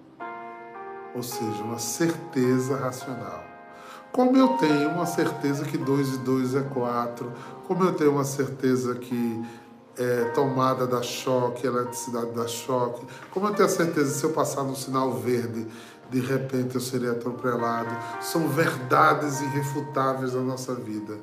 ou 1.16 1.24
seja, 1.24 1.64
uma 1.64 1.80
certeza 1.80 2.76
racional. 2.76 3.44
Como 4.12 4.38
eu 4.38 4.50
tenho 4.58 4.90
uma 4.90 5.06
certeza 5.06 5.66
que 5.66 5.78
2 5.78 6.16
e 6.16 6.18
2 6.20 6.56
é 6.56 6.62
4, 6.62 7.32
como 7.68 7.84
eu 7.84 7.94
tenho 7.94 8.12
uma 8.12 8.24
certeza 8.24 8.96
que 8.96 9.44
é, 9.98 10.26
tomada 10.34 10.86
da 10.86 11.02
choque, 11.02 11.66
eletricidade 11.66 12.32
da 12.32 12.48
choque, 12.48 13.06
como 13.32 13.48
eu 13.48 13.54
tenho 13.54 13.68
a 13.68 13.72
certeza 13.72 14.14
se 14.14 14.24
eu 14.24 14.32
passar 14.32 14.64
no 14.64 14.76
sinal 14.76 15.14
verde 15.14 15.68
de 16.10 16.20
repente 16.20 16.76
eu 16.76 16.82
serei 16.82 17.10
atropelado. 17.10 17.90
São 18.22 18.48
verdades 18.48 19.42
irrefutáveis 19.42 20.34
da 20.34 20.42
nossa 20.42 20.76
vida. 20.76 21.18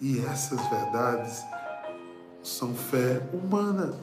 E 0.00 0.20
essas 0.20 0.60
verdades 0.68 1.42
são 2.42 2.74
fé 2.74 3.22
humana, 3.32 3.94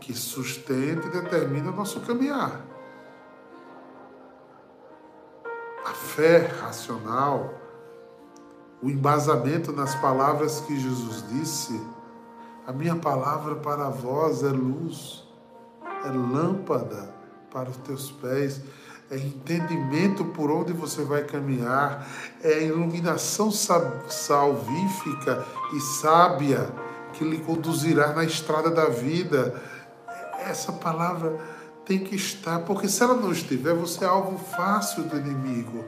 que 0.00 0.14
sustenta 0.14 1.06
e 1.06 1.10
determina 1.10 1.70
o 1.70 1.74
nosso 1.74 2.00
caminhar. 2.00 2.67
A 5.88 5.94
fé 5.94 6.46
racional, 6.60 7.54
o 8.82 8.90
embasamento 8.90 9.72
nas 9.72 9.94
palavras 9.94 10.60
que 10.60 10.78
Jesus 10.78 11.24
disse, 11.30 11.80
a 12.66 12.72
minha 12.72 12.94
palavra 12.94 13.56
para 13.56 13.88
vós 13.88 14.42
é 14.42 14.50
luz, 14.50 15.24
é 16.04 16.08
lâmpada 16.08 17.08
para 17.50 17.70
os 17.70 17.78
teus 17.78 18.10
pés, 18.10 18.60
é 19.10 19.16
entendimento 19.16 20.26
por 20.26 20.50
onde 20.50 20.74
você 20.74 21.02
vai 21.02 21.24
caminhar, 21.24 22.06
é 22.42 22.64
iluminação 22.64 23.50
salvífica 23.50 25.42
e 25.72 25.80
sábia 25.80 26.70
que 27.14 27.24
lhe 27.24 27.38
conduzirá 27.38 28.12
na 28.12 28.24
estrada 28.24 28.70
da 28.70 28.90
vida. 28.90 29.58
Essa 30.40 30.70
palavra 30.70 31.38
tem 31.88 31.98
que 31.98 32.14
estar, 32.14 32.58
porque 32.60 32.86
se 32.86 33.02
ela 33.02 33.14
não 33.14 33.32
estiver, 33.32 33.72
você 33.72 34.04
é 34.04 34.06
alvo 34.06 34.38
fácil 34.38 35.04
do 35.04 35.16
inimigo. 35.16 35.86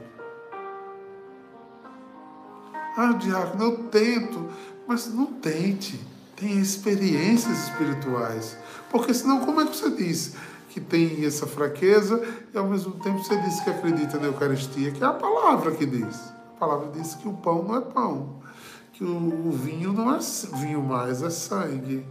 Ah, 2.97 3.13
diácono, 3.13 3.63
eu 3.63 3.77
tento, 3.83 4.49
mas 4.87 5.13
não 5.13 5.27
tente. 5.27 6.01
Tenha 6.35 6.59
experiências 6.59 7.67
espirituais. 7.67 8.57
Porque 8.89 9.13
senão, 9.13 9.41
como 9.41 9.61
é 9.61 9.65
que 9.67 9.77
você 9.77 9.91
diz? 9.91 10.35
que 10.71 10.79
tem 10.79 11.25
essa 11.25 11.45
fraqueza 11.45 12.25
e 12.53 12.57
ao 12.57 12.65
mesmo 12.65 12.93
tempo 12.93 13.21
você 13.21 13.35
diz 13.41 13.59
que 13.59 13.69
acredita 13.69 14.17
na 14.17 14.27
Eucaristia, 14.27 14.91
que 14.91 15.03
é 15.03 15.05
a 15.05 15.11
palavra 15.11 15.71
que 15.71 15.85
diz. 15.85 16.31
A 16.55 16.59
palavra 16.59 16.89
diz 16.93 17.13
que 17.13 17.27
o 17.27 17.33
pão 17.33 17.63
não 17.63 17.75
é 17.75 17.81
pão, 17.81 18.39
que 18.93 19.03
o 19.03 19.51
vinho 19.51 19.91
não 19.91 20.15
é 20.15 20.19
vinho 20.61 20.81
mais, 20.81 21.21
é 21.21 21.29
sangue. 21.29 22.05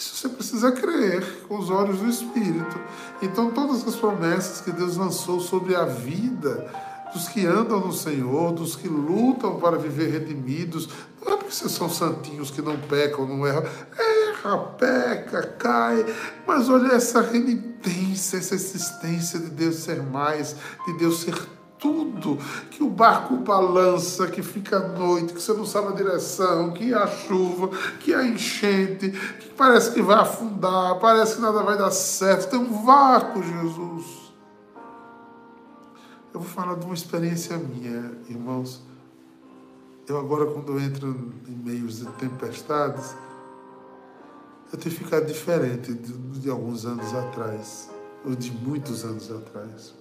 Isso 0.00 0.16
você 0.16 0.30
precisa 0.30 0.72
crer 0.72 1.42
com 1.46 1.58
os 1.58 1.68
olhos 1.68 1.98
do 1.98 2.08
Espírito. 2.08 2.80
Então, 3.20 3.50
todas 3.50 3.86
as 3.86 3.94
promessas 3.94 4.62
que 4.62 4.72
Deus 4.72 4.96
lançou 4.96 5.40
sobre 5.40 5.76
a 5.76 5.84
vida 5.84 6.66
dos 7.12 7.28
que 7.28 7.44
andam 7.44 7.80
no 7.80 7.92
Senhor, 7.92 8.50
dos 8.52 8.74
que 8.74 8.88
lutam 8.88 9.60
para 9.60 9.76
viver 9.76 10.10
redimidos, 10.10 10.88
não 11.22 11.34
é 11.34 11.36
porque 11.36 11.52
vocês 11.52 11.72
são 11.72 11.90
santinhos 11.90 12.50
que 12.50 12.62
não 12.62 12.78
pecam, 12.78 13.26
não 13.26 13.46
erram. 13.46 13.68
Erra, 13.98 14.56
peca, 14.78 15.42
cai, 15.58 16.06
mas 16.46 16.70
olha 16.70 16.94
essa 16.94 17.20
renitência, 17.20 18.38
essa 18.38 18.54
existência 18.54 19.38
de 19.38 19.50
Deus 19.50 19.76
ser 19.76 20.02
mais, 20.02 20.56
de 20.86 20.96
Deus 20.96 21.20
ser 21.20 21.34
tudo, 21.80 22.38
que 22.70 22.82
o 22.82 22.90
barco 22.90 23.36
balança, 23.36 24.28
que 24.28 24.42
fica 24.42 24.76
à 24.76 24.88
noite, 24.88 25.32
que 25.32 25.40
você 25.40 25.52
não 25.54 25.64
sabe 25.64 25.88
a 25.88 25.92
direção, 25.92 26.72
que 26.72 26.92
há 26.92 27.06
chuva, 27.06 27.68
que 28.00 28.14
há 28.14 28.24
enchente, 28.24 29.10
que 29.10 29.48
parece 29.56 29.92
que 29.92 30.02
vai 30.02 30.18
afundar, 30.18 30.98
parece 31.00 31.36
que 31.36 31.40
nada 31.40 31.62
vai 31.62 31.78
dar 31.78 31.90
certo, 31.90 32.50
tem 32.50 32.60
um 32.60 32.84
vácuo, 32.84 33.42
Jesus. 33.42 34.30
Eu 36.32 36.40
vou 36.40 36.48
falar 36.48 36.76
de 36.76 36.84
uma 36.84 36.94
experiência 36.94 37.56
minha, 37.56 38.12
irmãos. 38.28 38.82
Eu 40.06 40.18
agora, 40.18 40.46
quando 40.46 40.78
entro 40.78 41.32
em 41.48 41.56
meios 41.56 41.98
de 41.98 42.06
tempestades, 42.12 43.16
eu 44.72 44.78
tenho 44.78 44.94
ficado 44.94 45.26
diferente 45.26 45.92
de, 45.92 46.12
de 46.12 46.50
alguns 46.50 46.84
anos 46.84 47.12
atrás, 47.14 47.90
ou 48.24 48.34
de 48.34 48.52
muitos 48.52 49.04
anos 49.04 49.30
atrás. 49.30 49.99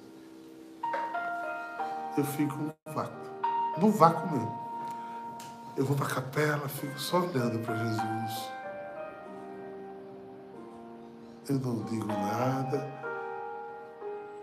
Eu 2.19 2.25
fico 2.25 2.53
no 2.57 2.73
vácuo, 2.93 3.31
no 3.77 3.91
vácuo 3.91 4.29
mesmo. 4.29 4.59
Eu 5.77 5.85
vou 5.85 5.95
para 5.95 6.05
a 6.05 6.15
capela, 6.15 6.67
fico 6.67 6.99
só 6.99 7.21
olhando 7.21 7.59
para 7.59 7.77
Jesus. 7.77 8.51
Eu 11.47 11.59
não 11.59 11.81
digo 11.85 12.07
nada, 12.07 12.85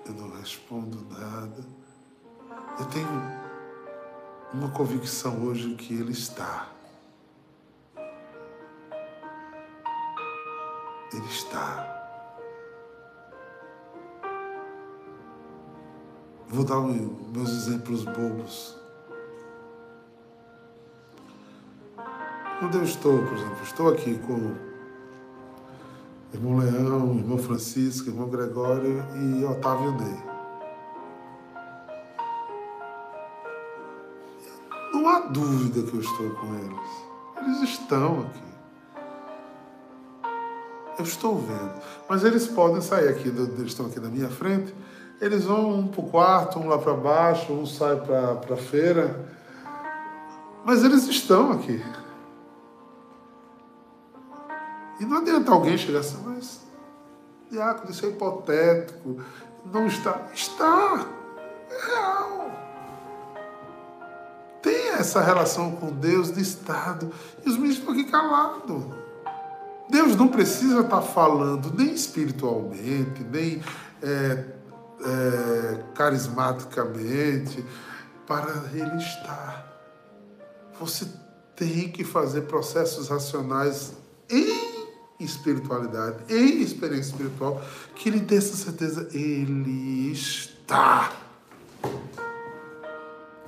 eu 0.07 0.15
não 0.15 0.39
respondo 0.39 1.07
nada. 1.11 1.63
Eu 2.79 2.87
tenho 2.87 3.09
uma 4.55 4.71
convicção 4.71 5.45
hoje 5.45 5.75
que 5.75 5.93
Ele 5.93 6.13
está. 6.13 6.69
Ele 11.13 11.27
está. 11.27 11.96
Vou 16.49 16.65
dar 16.65 16.81
meus 16.81 17.51
exemplos 17.51 18.05
bobos. 18.05 18.77
Quando 22.59 22.79
eu 22.79 22.85
estou, 22.85 23.19
por 23.19 23.37
exemplo, 23.37 23.63
estou 23.63 23.89
aqui 23.89 24.19
com 24.19 24.33
o 24.33 24.57
irmão 26.33 26.59
Leão, 26.59 27.17
irmão 27.19 27.37
Francisco, 27.37 28.09
irmão 28.09 28.29
Gregório 28.29 29.05
e 29.15 29.45
Otávio 29.45 29.93
Ney. 29.93 30.23
Não 34.93 35.09
há 35.09 35.21
dúvida 35.21 35.83
que 35.83 35.97
eu 35.97 36.01
estou 36.01 36.31
com 36.31 36.55
eles. 36.55 37.07
Eles 37.43 37.71
estão 37.71 38.21
aqui. 38.21 38.47
Eu 40.99 41.05
estou 41.05 41.39
vendo. 41.39 41.75
Mas 42.09 42.25
eles 42.25 42.47
podem 42.47 42.81
sair 42.81 43.09
aqui, 43.09 43.29
eles 43.29 43.67
estão 43.67 43.87
aqui 43.87 44.01
na 44.01 44.09
minha 44.09 44.31
frente, 44.31 44.75
eles 45.21 45.45
vão 45.45 45.71
um 45.71 45.89
para 45.89 46.01
o 46.01 46.11
quarto, 46.11 46.59
um 46.59 46.69
lá 46.69 46.79
para 46.79 46.95
baixo, 46.95 47.53
um 47.53 47.65
sai 47.65 47.97
para 47.97 48.55
a 48.55 48.57
feira. 48.57 49.25
Mas 50.65 50.85
eles 50.85 51.07
estão 51.07 51.53
aqui. 51.53 51.83
E 54.99 55.05
não 55.05 55.19
adianta 55.19 55.53
alguém 55.53 55.77
chegar 55.77 56.01
assim, 56.01 56.23
mas, 56.25 56.61
Diácono, 57.51 57.91
isso 57.91 58.05
é 58.07 58.09
hipotético. 58.09 59.21
Não 59.73 59.87
está. 59.87 60.23
Está. 60.35 61.07
É 61.71 61.87
real. 61.87 62.51
Tem 64.63 64.89
essa 64.91 65.21
relação 65.21 65.73
com 65.73 65.93
Deus 65.93 66.33
de 66.33 66.41
Estado. 66.41 67.11
E 67.45 67.49
os 67.49 67.57
meninos 67.57 67.79
estão 67.79 67.93
aqui 67.93 68.05
calados. 68.05 68.85
Deus 69.89 70.17
não 70.17 70.29
precisa 70.29 70.81
estar 70.81 71.01
falando 71.01 71.73
nem 71.77 71.93
espiritualmente, 71.93 73.23
nem 73.23 73.63
é, 74.03 74.56
é, 75.05 75.83
carismaticamente, 75.95 77.65
para 78.27 78.71
Ele 78.73 78.97
estar. 78.97 79.65
Você 80.81 81.07
tem 81.55 81.91
que 81.91 82.05
fazer 82.05 82.43
processos 82.43 83.09
racionais 83.09 83.93
em 84.29 84.87
espiritualidade, 85.19 86.17
em 86.29 86.61
experiência 86.61 87.13
espiritual, 87.13 87.63
que 87.95 88.11
lhe 88.11 88.21
dê 88.21 88.37
essa 88.37 88.57
certeza, 88.57 89.09
Ele 89.13 90.13
está. 90.13 91.13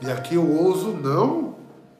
E 0.00 0.10
aqui 0.10 0.36
eu 0.36 0.48
ouso 0.48 0.92
não 0.92 1.56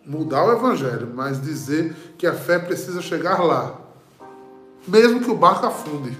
mudar 0.06 0.44
o 0.44 0.52
Evangelho, 0.52 1.12
mas 1.14 1.42
dizer 1.42 1.94
que 2.16 2.26
a 2.26 2.32
fé 2.32 2.58
precisa 2.58 3.02
chegar 3.02 3.42
lá 3.42 3.88
mesmo 4.88 5.20
que 5.20 5.30
o 5.30 5.36
barco 5.36 5.66
afunde. 5.66 6.16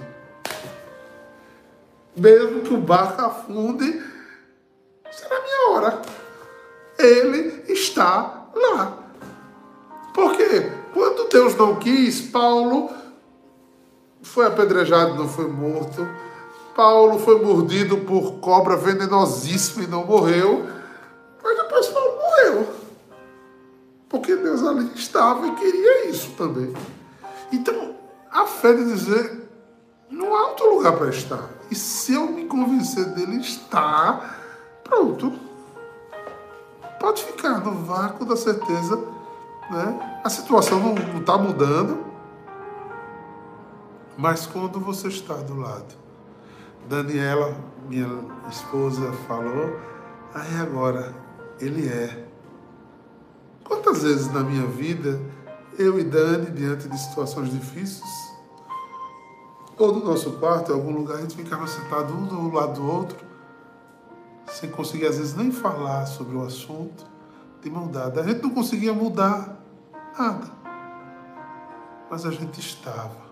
Mesmo 2.19 2.61
que 2.61 2.73
o 2.73 2.77
barco 2.77 3.21
afunde, 3.21 4.01
será 5.11 5.41
minha 5.41 5.69
hora. 5.69 6.01
Ele 6.97 7.63
está 7.71 8.49
lá. 8.53 8.97
Porque 10.13 10.71
quando 10.93 11.29
Deus 11.29 11.55
não 11.55 11.75
quis, 11.75 12.21
Paulo 12.21 12.89
foi 14.21 14.45
apedrejado, 14.45 15.15
não 15.15 15.27
foi 15.27 15.47
morto. 15.47 16.07
Paulo 16.75 17.19
foi 17.19 17.43
mordido 17.43 17.97
por 17.99 18.39
cobra 18.39 18.75
venenosíssima 18.75 19.83
e 19.83 19.87
não 19.87 20.05
morreu. 20.05 20.67
Mas 21.43 21.57
depois 21.57 21.87
Paulo 21.87 22.15
morreu. 22.17 22.67
Porque 24.07 24.35
Deus 24.35 24.63
ali 24.63 24.91
estava 24.95 25.47
e 25.47 25.55
queria 25.55 26.09
isso 26.09 26.31
também. 26.31 26.73
Então, 27.51 27.95
a 28.31 28.45
fé 28.45 28.73
de 28.73 28.85
dizer, 28.85 29.48
não 30.09 30.35
há 30.35 30.47
outro 30.47 30.75
lugar 30.75 30.97
para 30.97 31.09
estar. 31.09 31.49
E 31.69 31.75
se 31.75 32.13
eu 32.13 32.27
me 32.27 32.45
convencer 32.45 33.05
dele 33.13 33.37
estar, 33.37 34.39
pronto. 34.83 35.33
Pode 36.99 37.23
ficar 37.23 37.59
no 37.59 37.85
vácuo 37.85 38.25
da 38.25 38.35
certeza. 38.35 38.97
Né? 39.69 40.19
A 40.23 40.29
situação 40.29 40.79
não 40.79 41.19
está 41.19 41.37
mudando. 41.37 42.05
Mas 44.17 44.45
quando 44.45 44.79
você 44.79 45.07
está 45.07 45.35
do 45.35 45.57
lado, 45.57 45.95
Daniela, 46.89 47.55
minha 47.87 48.09
esposa, 48.49 49.13
falou, 49.27 49.79
aí 50.33 50.57
agora 50.59 51.15
ele 51.61 51.87
é. 51.87 52.25
Quantas 53.63 54.03
vezes 54.03 54.33
na 54.33 54.41
minha 54.41 54.65
vida 54.65 55.21
eu 55.77 55.97
e 55.97 56.03
Dani, 56.03 56.51
diante 56.51 56.89
de 56.89 56.99
situações 56.99 57.51
difíceis, 57.51 58.28
ou 59.79 59.93
no 59.93 60.03
nosso 60.03 60.33
quarto, 60.33 60.71
em 60.71 60.75
algum 60.75 60.91
lugar, 60.91 61.17
a 61.17 61.21
gente 61.21 61.37
ficava 61.37 61.65
sentado 61.65 62.13
um 62.13 62.27
do 62.27 62.53
lado 62.53 62.81
do 62.81 62.85
outro, 62.85 63.17
sem 64.47 64.69
conseguir 64.69 65.07
às 65.07 65.17
vezes 65.17 65.33
nem 65.35 65.51
falar 65.51 66.05
sobre 66.05 66.35
o 66.35 66.43
assunto, 66.43 67.07
de 67.61 67.69
mão 67.69 67.87
dada. 67.87 68.19
A 68.19 68.23
gente 68.27 68.43
não 68.43 68.49
conseguia 68.49 68.93
mudar 68.93 69.57
nada, 70.17 70.51
mas 72.11 72.25
a 72.25 72.31
gente 72.31 72.59
estava. 72.59 73.29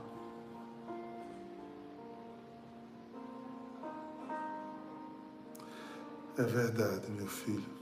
É 6.38 6.44
verdade, 6.44 7.12
meu 7.12 7.28
filho. 7.28 7.78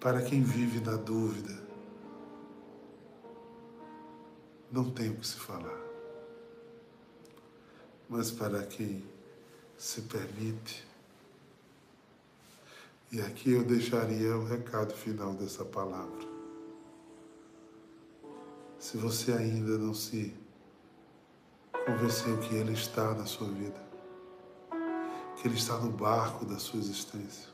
Para 0.00 0.22
quem 0.22 0.42
vive 0.42 0.80
na 0.80 0.96
dúvida, 0.96 1.52
não 4.70 4.84
tem 4.90 5.10
o 5.10 5.16
que 5.16 5.26
se 5.26 5.36
falar. 5.36 5.85
Mas 8.08 8.30
para 8.30 8.62
quem 8.62 9.02
se 9.76 10.02
permite, 10.02 10.86
e 13.10 13.20
aqui 13.20 13.52
eu 13.52 13.64
deixaria 13.64 14.36
o 14.36 14.44
recado 14.44 14.92
final 14.94 15.34
dessa 15.34 15.64
palavra. 15.64 16.26
Se 18.78 18.96
você 18.96 19.32
ainda 19.32 19.78
não 19.78 19.94
se 19.94 20.34
convenceu 21.86 22.38
que 22.38 22.54
Ele 22.54 22.72
está 22.72 23.14
na 23.14 23.26
sua 23.26 23.48
vida, 23.48 23.80
que 25.36 25.48
Ele 25.48 25.56
está 25.56 25.78
no 25.78 25.90
barco 25.90 26.44
da 26.44 26.58
sua 26.58 26.80
existência, 26.80 27.48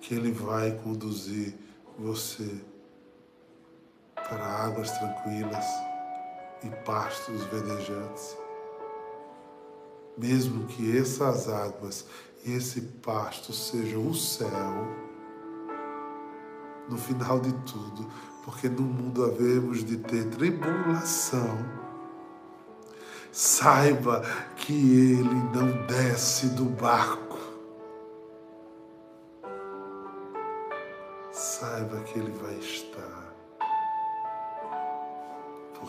que 0.00 0.14
Ele 0.14 0.30
vai 0.30 0.72
conduzir 0.78 1.54
você 1.98 2.60
para 4.14 4.44
águas 4.44 4.90
tranquilas 4.90 5.64
e 6.62 6.70
pastos 6.84 7.42
verdejantes. 7.44 8.36
Mesmo 10.16 10.66
que 10.66 10.96
essas 10.96 11.48
águas 11.48 12.06
e 12.44 12.52
esse 12.52 12.80
pasto 12.80 13.52
sejam 13.52 14.06
o 14.06 14.14
céu, 14.14 15.06
no 16.88 16.96
final 16.96 17.40
de 17.40 17.52
tudo, 17.64 18.08
porque 18.44 18.68
no 18.68 18.82
mundo 18.82 19.24
havemos 19.24 19.84
de 19.84 19.96
ter 19.96 20.24
tribulação, 20.30 21.58
saiba 23.32 24.22
que 24.54 24.72
ele 24.72 25.34
não 25.52 25.86
desce 25.86 26.46
do 26.50 26.64
barco. 26.64 27.36
Saiba 31.32 32.00
que 32.02 32.18
ele 32.18 32.32
vai 32.32 32.54
estar 32.54 33.25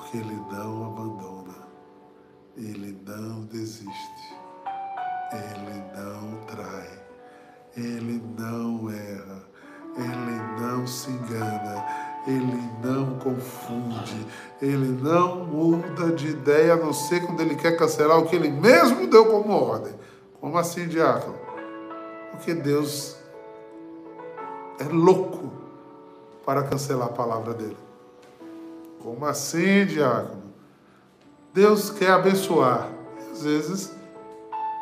porque 0.08 0.18
Ele 0.18 0.42
não 0.50 0.86
abandona, 0.86 1.56
Ele 2.56 2.98
não 3.06 3.42
desiste, 3.44 4.36
Ele 5.34 5.84
não 5.96 6.46
trai, 6.46 6.90
Ele 7.76 8.24
não 8.38 8.90
erra, 8.90 9.44
Ele 9.98 10.62
não 10.62 10.88
se 10.88 11.12
engana, 11.12 11.86
Ele 12.26 12.72
não 12.82 13.20
confunde, 13.20 14.26
Ele 14.62 14.98
não 15.02 15.46
muda 15.46 16.14
de 16.14 16.30
ideia, 16.30 16.74
a 16.74 16.78
não 16.78 16.94
ser 16.94 17.26
quando 17.26 17.42
Ele 17.42 17.56
quer 17.56 17.76
cancelar 17.76 18.18
o 18.18 18.28
que 18.28 18.36
Ele 18.36 18.50
mesmo 18.50 19.08
deu 19.08 19.26
como 19.26 19.52
ordem. 19.52 19.94
Como 20.40 20.58
assim, 20.58 20.88
diácono? 20.88 21.36
Porque 22.32 22.54
Deus 22.54 23.18
é 24.80 24.86
louco 24.86 25.52
para 26.46 26.64
cancelar 26.64 27.08
a 27.08 27.12
palavra 27.12 27.54
dele. 27.54 27.87
Como 29.08 29.26
assim, 29.26 29.86
diácono? 29.86 30.44
Deus 31.54 31.90
quer 31.90 32.12
abençoar. 32.12 32.90
Às 33.32 33.42
vezes 33.42 33.96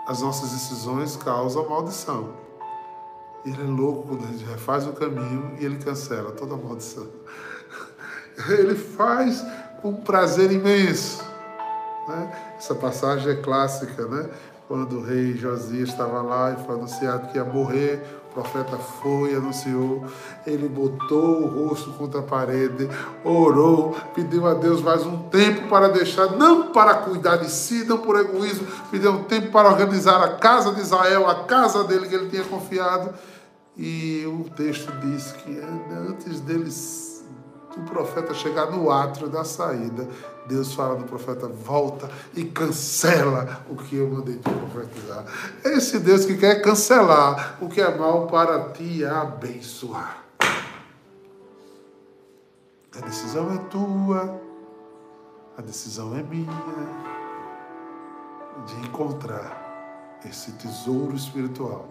as 0.07 0.19
nossas 0.19 0.49
decisões 0.49 1.15
causam 1.15 1.69
maldição. 1.69 2.33
Ele 3.45 3.61
é 3.61 3.65
louco 3.65 4.07
quando 4.07 4.23
a 4.23 4.27
gente 4.31 4.43
refaz 4.45 4.87
o 4.87 4.93
caminho 4.93 5.55
e 5.59 5.65
ele 5.65 5.77
cancela 5.77 6.31
toda 6.31 6.55
a 6.55 6.57
maldição. 6.57 7.05
Ele 8.49 8.73
faz 8.73 9.45
com 9.83 9.93
prazer 9.93 10.51
imenso. 10.51 11.23
Né? 12.07 12.55
Essa 12.57 12.73
passagem 12.73 13.31
é 13.31 13.35
clássica, 13.35 14.07
né? 14.07 14.27
Quando 14.67 14.97
o 14.97 15.03
rei 15.03 15.37
Josias 15.37 15.89
estava 15.89 16.23
lá 16.23 16.51
e 16.51 16.65
foi 16.65 16.73
anunciado 16.73 17.27
que 17.27 17.37
ia 17.37 17.45
morrer, 17.45 18.03
profeta 18.35 18.77
foi, 18.77 19.33
anunciou, 19.33 20.03
ele 20.45 20.67
botou 20.67 21.41
o 21.41 21.67
rosto 21.67 21.91
contra 21.93 22.19
a 22.19 22.23
parede, 22.23 22.89
orou, 23.23 23.95
pediu 24.13 24.45
a 24.45 24.53
Deus 24.53 24.81
mais 24.81 25.05
um 25.05 25.29
tempo 25.29 25.69
para 25.69 25.87
deixar, 25.87 26.31
não 26.31 26.73
para 26.73 26.95
cuidar 26.95 27.37
de 27.37 27.49
si, 27.49 27.85
não 27.85 27.99
por 27.99 28.19
egoísmo, 28.19 28.67
pediu 28.91 29.11
um 29.11 29.23
tempo 29.23 29.51
para 29.51 29.69
organizar 29.69 30.21
a 30.21 30.35
casa 30.35 30.73
de 30.73 30.81
Israel, 30.81 31.29
a 31.29 31.45
casa 31.45 31.85
dele 31.85 32.09
que 32.09 32.15
ele 32.15 32.29
tinha 32.29 32.43
confiado. 32.43 33.13
E 33.77 34.25
o 34.27 34.49
texto 34.49 34.91
diz 34.99 35.31
que 35.31 35.57
antes 36.09 36.41
deles 36.41 37.23
o 37.77 37.81
profeta 37.81 38.33
chegar 38.33 38.69
no 38.71 38.91
átrio 38.91 39.27
da 39.27 39.43
saída, 39.43 40.07
Deus 40.47 40.73
fala 40.73 40.95
do 40.95 41.05
profeta, 41.05 41.47
volta 41.47 42.09
e 42.35 42.45
cancela 42.45 43.65
o 43.69 43.75
que 43.75 43.95
eu 43.95 44.09
mandei 44.09 44.37
te 44.37 44.49
profetizar. 44.49 45.25
É 45.63 45.73
esse 45.73 45.99
Deus 45.99 46.25
que 46.25 46.37
quer 46.37 46.61
cancelar 46.61 47.57
o 47.61 47.67
que 47.67 47.81
é 47.81 47.97
mal 47.97 48.27
para 48.27 48.69
te 48.69 49.03
abençoar. 49.03 50.23
A 52.97 53.01
decisão 53.01 53.53
é 53.53 53.57
tua, 53.69 54.41
a 55.57 55.61
decisão 55.61 56.15
é 56.15 56.23
minha, 56.23 56.47
de 58.65 58.87
encontrar 58.87 60.21
esse 60.25 60.53
tesouro 60.53 61.15
espiritual 61.15 61.89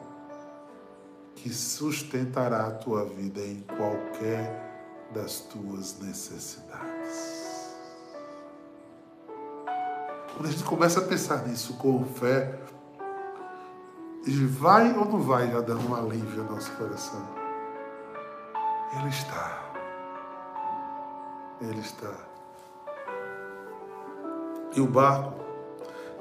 que 1.35 1.53
sustentará 1.53 2.67
a 2.67 2.71
tua 2.71 3.05
vida 3.05 3.41
em 3.41 3.63
qualquer 3.77 5.11
das 5.13 5.41
tuas 5.41 5.99
necessidades. 6.01 6.94
Quando 10.35 10.49
a 10.49 10.51
gente 10.51 10.65
começa 10.65 10.99
a 10.99 11.05
pensar 11.05 11.47
nisso 11.47 11.75
com 11.75 12.05
fé, 12.05 12.59
vai 14.49 14.97
ou 14.97 15.05
não 15.05 15.21
vai 15.21 15.51
já 15.51 15.61
dando 15.61 15.89
um 15.89 15.95
alívio 15.95 16.43
ao 16.43 16.53
nosso 16.53 16.73
coração? 16.73 17.23
Ele 18.99 19.09
está. 19.09 19.63
Ele 21.61 21.81
está. 21.81 22.13
E 24.75 24.81
o 24.81 24.87
barco 24.87 25.35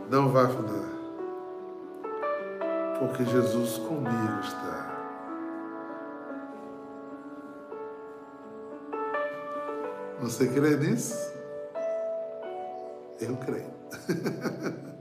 não 0.10 0.30
vai 0.30 0.45
afundar. 0.45 0.89
Porque 2.99 3.26
Jesus 3.26 3.80
comigo 3.80 4.39
está. 4.43 4.93
Você 10.19 10.47
crê 10.47 10.78
nisso? 10.78 11.34
Eu 13.23 13.38
creio. 13.38 13.73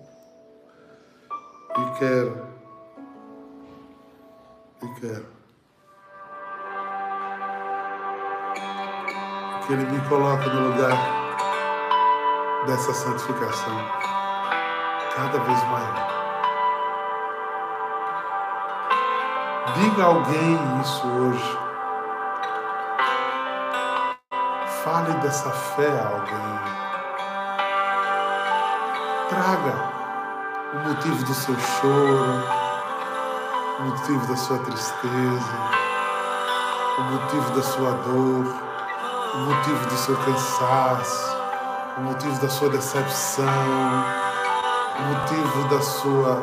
e 1.76 1.98
quero, 1.98 2.46
e 4.82 4.88
quero 5.00 5.26
que 9.66 9.72
Ele 9.72 9.84
me 9.86 10.00
coloque 10.08 10.48
no 10.50 10.68
lugar 10.68 10.96
dessa 12.66 12.92
santificação. 12.92 13.76
cada 15.16 15.38
vez 15.40 15.62
maior. 15.64 16.08
Diga 19.74 20.02
a 20.02 20.06
alguém 20.06 20.80
isso 20.80 21.06
hoje. 21.08 21.58
Fale 24.84 25.12
dessa 25.22 25.50
fé 25.50 25.88
a 25.88 26.08
alguém. 26.08 26.81
Traga 29.32 29.74
o 30.74 30.88
motivo 30.88 31.24
do 31.24 31.32
seu 31.32 31.58
choro, 31.58 32.44
o 33.78 33.82
motivo 33.84 34.26
da 34.26 34.36
sua 34.36 34.58
tristeza, 34.58 35.54
o 36.98 37.02
motivo 37.04 37.50
da 37.52 37.62
sua 37.62 37.92
dor, 37.92 38.54
o 39.34 39.38
motivo 39.38 39.86
do 39.86 39.96
seu 39.96 40.14
cansaço, 40.18 41.34
o 41.96 42.00
motivo 42.02 42.38
da 42.42 42.48
sua 42.50 42.68
decepção, 42.68 43.46
o 44.98 45.02
motivo 45.02 45.68
da 45.70 45.80
sua 45.80 46.40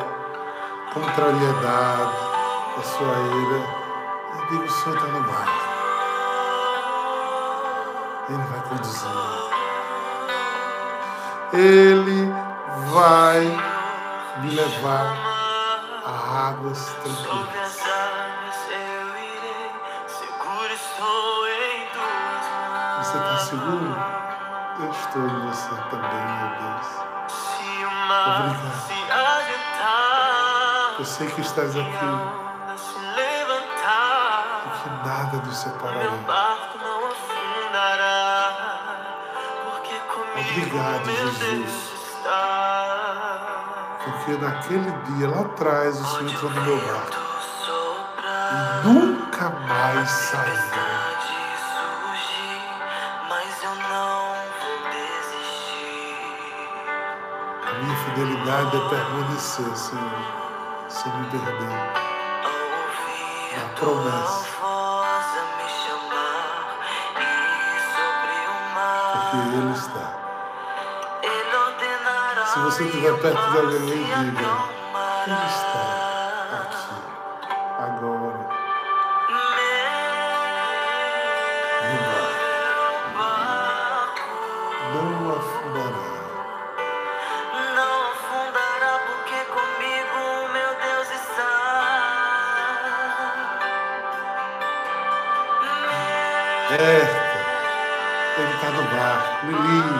contrariedade, 0.92 2.16
da 2.76 2.82
sua 2.82 3.18
ira. 3.20 3.62
Eu 4.34 4.46
digo, 4.50 4.64
o 4.64 4.68
Senhor 4.68 4.96
está 4.96 5.06
no 5.06 5.22
barco. 5.22 5.60
Ele 8.30 8.42
vai 8.42 8.60
conduzir. 8.68 9.08
Ele 11.52 12.39
vai 13.00 13.40
me 14.42 14.50
levar 14.50 15.16
a 16.04 16.48
águas 16.48 16.84
tranquilas. 17.02 17.80
Você 22.98 23.16
está 23.16 23.38
seguro? 23.38 23.96
Eu 24.80 24.90
estou 24.90 25.22
em 25.22 25.40
você 25.46 25.74
também, 25.90 26.24
meu 26.36 26.50
Deus. 26.60 26.88
Obrigado. 28.10 28.80
Eu 30.98 31.04
sei 31.04 31.26
que 31.28 31.40
estás 31.40 31.76
aqui 31.76 31.86
e 34.66 34.70
que 34.82 34.90
nada 35.08 35.36
nos 35.38 35.56
separará. 35.56 36.10
Obrigado, 40.36 41.10
Jesus. 41.10 41.89
Porque 44.20 44.36
naquele 44.36 44.90
dia, 44.90 45.30
lá 45.30 45.40
atrás, 45.40 45.98
o 45.98 46.04
Senhor 46.04 46.30
entrou 46.30 46.50
no 46.50 46.60
meu 46.60 46.76
barco 46.76 47.16
e 48.52 48.86
nunca 48.86 49.48
mais 49.50 50.10
saiu. 50.10 50.52
A 57.66 57.72
minha 57.82 57.96
fidelidade 57.96 58.76
é 58.76 58.88
permanecer, 58.90 59.74
Senhor, 59.76 60.86
sem 60.90 61.12
me 61.14 61.26
perder 61.28 61.68
na 63.56 63.68
promessa. 63.74 64.44
Porque 69.12 69.36
Ele 69.56 69.72
está. 69.72 70.19
Se 72.60 72.66
você 72.66 72.84
estiver 72.84 73.18
perto 73.20 73.50
de 73.52 73.58
alguém, 73.58 73.80
diga: 73.80 74.52
Ele 75.26 75.46
está 75.46 75.82
aqui, 76.60 76.92
agora. 77.78 78.42
No. 81.88 82.20
Não 84.92 85.30
afundará. 85.38 86.10
Não 87.74 87.94
afundará 88.10 88.92
porque 89.06 89.38
comigo 89.46 90.20
meu 90.52 90.70
Deus 90.82 91.08
está. 91.12 91.52
Berta, 96.68 97.20
ele 98.36 98.52
está 98.52 98.68
no 98.68 98.82
barco. 98.82 99.46
Lili, 99.46 99.96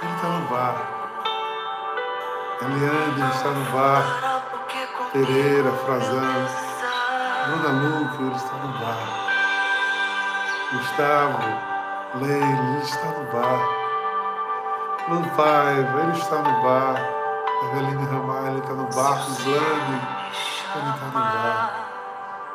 ele 0.00 0.14
está 0.14 0.28
no 0.28 0.42
barco. 0.46 0.91
Eliane 2.62 3.18
no 3.18 3.64
barco. 3.72 4.60
Pereira, 5.12 5.72
Frazão. 5.84 6.46
Bruna 7.46 7.70
Luque, 7.82 8.22
ele 8.22 8.36
está 8.36 8.54
no 8.56 8.68
barco. 8.78 9.22
Gustavo, 10.72 11.38
Leila, 12.20 12.46
ele 12.46 12.82
está 12.82 13.06
no 13.06 13.24
barco. 13.32 13.74
Luan 15.08 15.24
Paiva, 15.36 16.00
ele 16.02 16.12
está 16.12 16.36
no 16.38 16.62
barco. 16.62 17.22
Eveline 17.64 18.06
Ramalho, 18.06 18.48
ele 18.48 18.58
está 18.60 18.72
no 18.74 18.86
barco. 18.86 19.30
Slane, 19.32 20.00
ele 20.30 20.90
está 20.90 21.06
no 21.06 21.10
barco. 21.10 21.82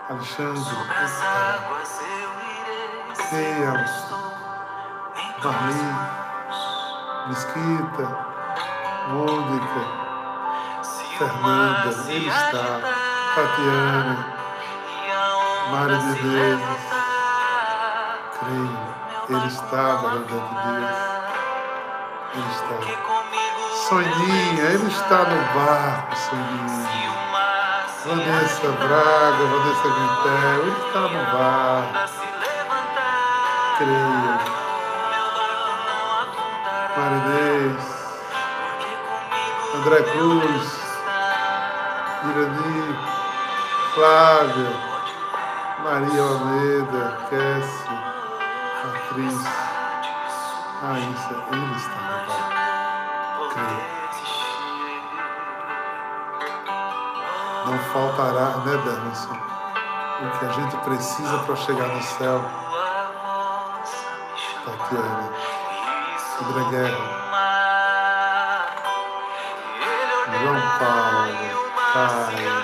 Alexandre, 0.09 0.73
ele 0.73 1.05
está. 1.05 1.57
Ceia, 3.29 3.85
Marlene, 5.43 5.95
Mesquita, 7.27 8.26
Mônica, 9.07 9.81
Fernanda, 11.17 12.11
ele 12.11 12.27
está. 12.27 12.65
Tatiana, 13.35 14.15
Mário 15.71 16.01
Menezes, 16.01 16.77
creio, 18.39 18.79
ele 19.29 19.47
está, 19.47 19.95
Barão 19.95 20.23
de 20.23 20.27
Deus. 20.27 20.43
Ele 22.33 22.49
está. 22.51 22.75
Soninha, 23.87 24.63
ele 24.65 24.87
está 24.87 25.19
no 25.23 25.39
barco, 25.53 26.15
Soninha. 26.15 26.97
Vanessa 28.05 28.69
Braga, 28.71 29.43
Vanessa 29.45 29.87
Vintel, 29.87 30.59
ele 30.61 30.77
está 30.85 31.01
no 31.01 31.21
barco. 31.37 31.93
Creia. 33.77 34.46
André 39.87 40.03
Cruz, 40.03 40.67
Irani, 42.25 42.99
Flávia, 43.93 44.73
Maria 45.81 46.23
Almeida, 46.23 47.03
Cassie, 47.29 47.97
Patrícia. 48.83 49.55
Raíssa, 50.81 51.35
ele 51.53 51.75
está 51.77 51.99
no. 52.27 53.47
Creia. 53.53 53.87
Não 57.65 57.77
faltará, 57.93 58.47
né, 58.65 58.73
Dermerson? 58.83 59.37
O 60.19 60.37
que 60.37 60.45
a 60.45 60.51
gente 60.51 60.75
precisa 60.83 61.37
para 61.45 61.55
chegar 61.55 61.87
no 61.87 62.03
céu. 62.03 62.43
Tatiana, 64.65 65.31
André 66.41 66.63
Guerra, 66.71 67.26
João 70.47 70.61
Paulo, 70.79 71.27
Caio. 71.93 72.55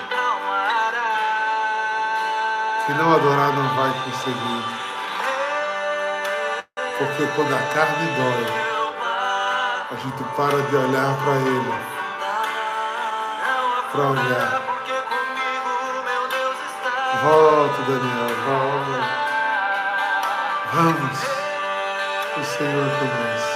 Quem 2.86 2.94
não 2.94 3.14
adorar 3.14 3.52
não 3.52 3.68
vai 3.76 3.92
conseguir. 4.04 4.64
Porque 6.96 7.26
quando 7.36 7.54
a 7.54 7.58
carne 7.74 8.06
dói, 8.16 8.46
a 9.90 9.96
gente 9.96 10.24
para 10.34 10.62
de 10.62 10.76
olhar 10.76 11.14
para 11.18 11.34
Ele. 11.34 11.74
Para 13.92 14.02
olhar. 14.02 14.62
Volta, 17.22 17.82
Daniel, 17.82 18.34
volta. 18.46 19.00
Vamos. 20.72 21.18
O 22.36 22.44
Senhor 22.44 22.90
conosco. 22.98 23.53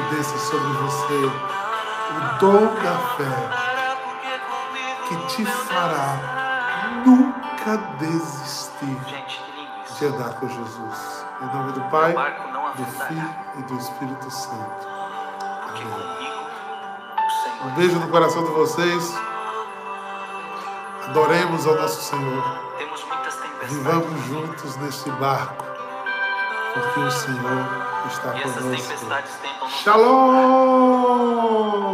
Que 0.00 0.14
desça 0.14 0.38
sobre 0.38 0.72
você 0.78 1.14
o 1.26 2.38
dom 2.38 2.74
da 2.82 2.96
fé 3.16 3.60
que 5.06 5.16
te 5.26 5.44
fará 5.44 7.02
nunca 7.04 7.76
desistir 7.98 8.96
de 9.98 10.06
andar 10.06 10.40
com 10.40 10.48
Jesus. 10.48 11.26
Em 11.42 11.46
nome 11.54 11.72
do 11.72 11.82
Pai, 11.90 12.14
do 12.76 12.84
Filho 12.86 13.34
e 13.58 13.62
do 13.64 13.76
Espírito 13.76 14.30
Santo. 14.30 14.88
Amém. 15.68 16.32
Um 17.66 17.70
beijo 17.74 17.98
no 17.98 18.08
coração 18.08 18.42
de 18.42 18.52
vocês. 18.52 19.14
Adoremos 21.08 21.66
ao 21.66 21.74
nosso 21.74 22.00
Senhor. 22.00 22.42
Vivamos 23.64 24.24
juntos 24.24 24.76
neste 24.76 25.10
barco, 25.10 25.62
porque 26.72 27.00
o 27.00 27.10
Senhor 27.10 27.89
está 28.08 28.36
E 28.36 28.42
essas 28.42 28.62
conosco. 28.62 28.88
tempestades 28.88 29.32
tentam 29.42 29.68
nos 29.68 29.80
Shalom! 29.82 31.89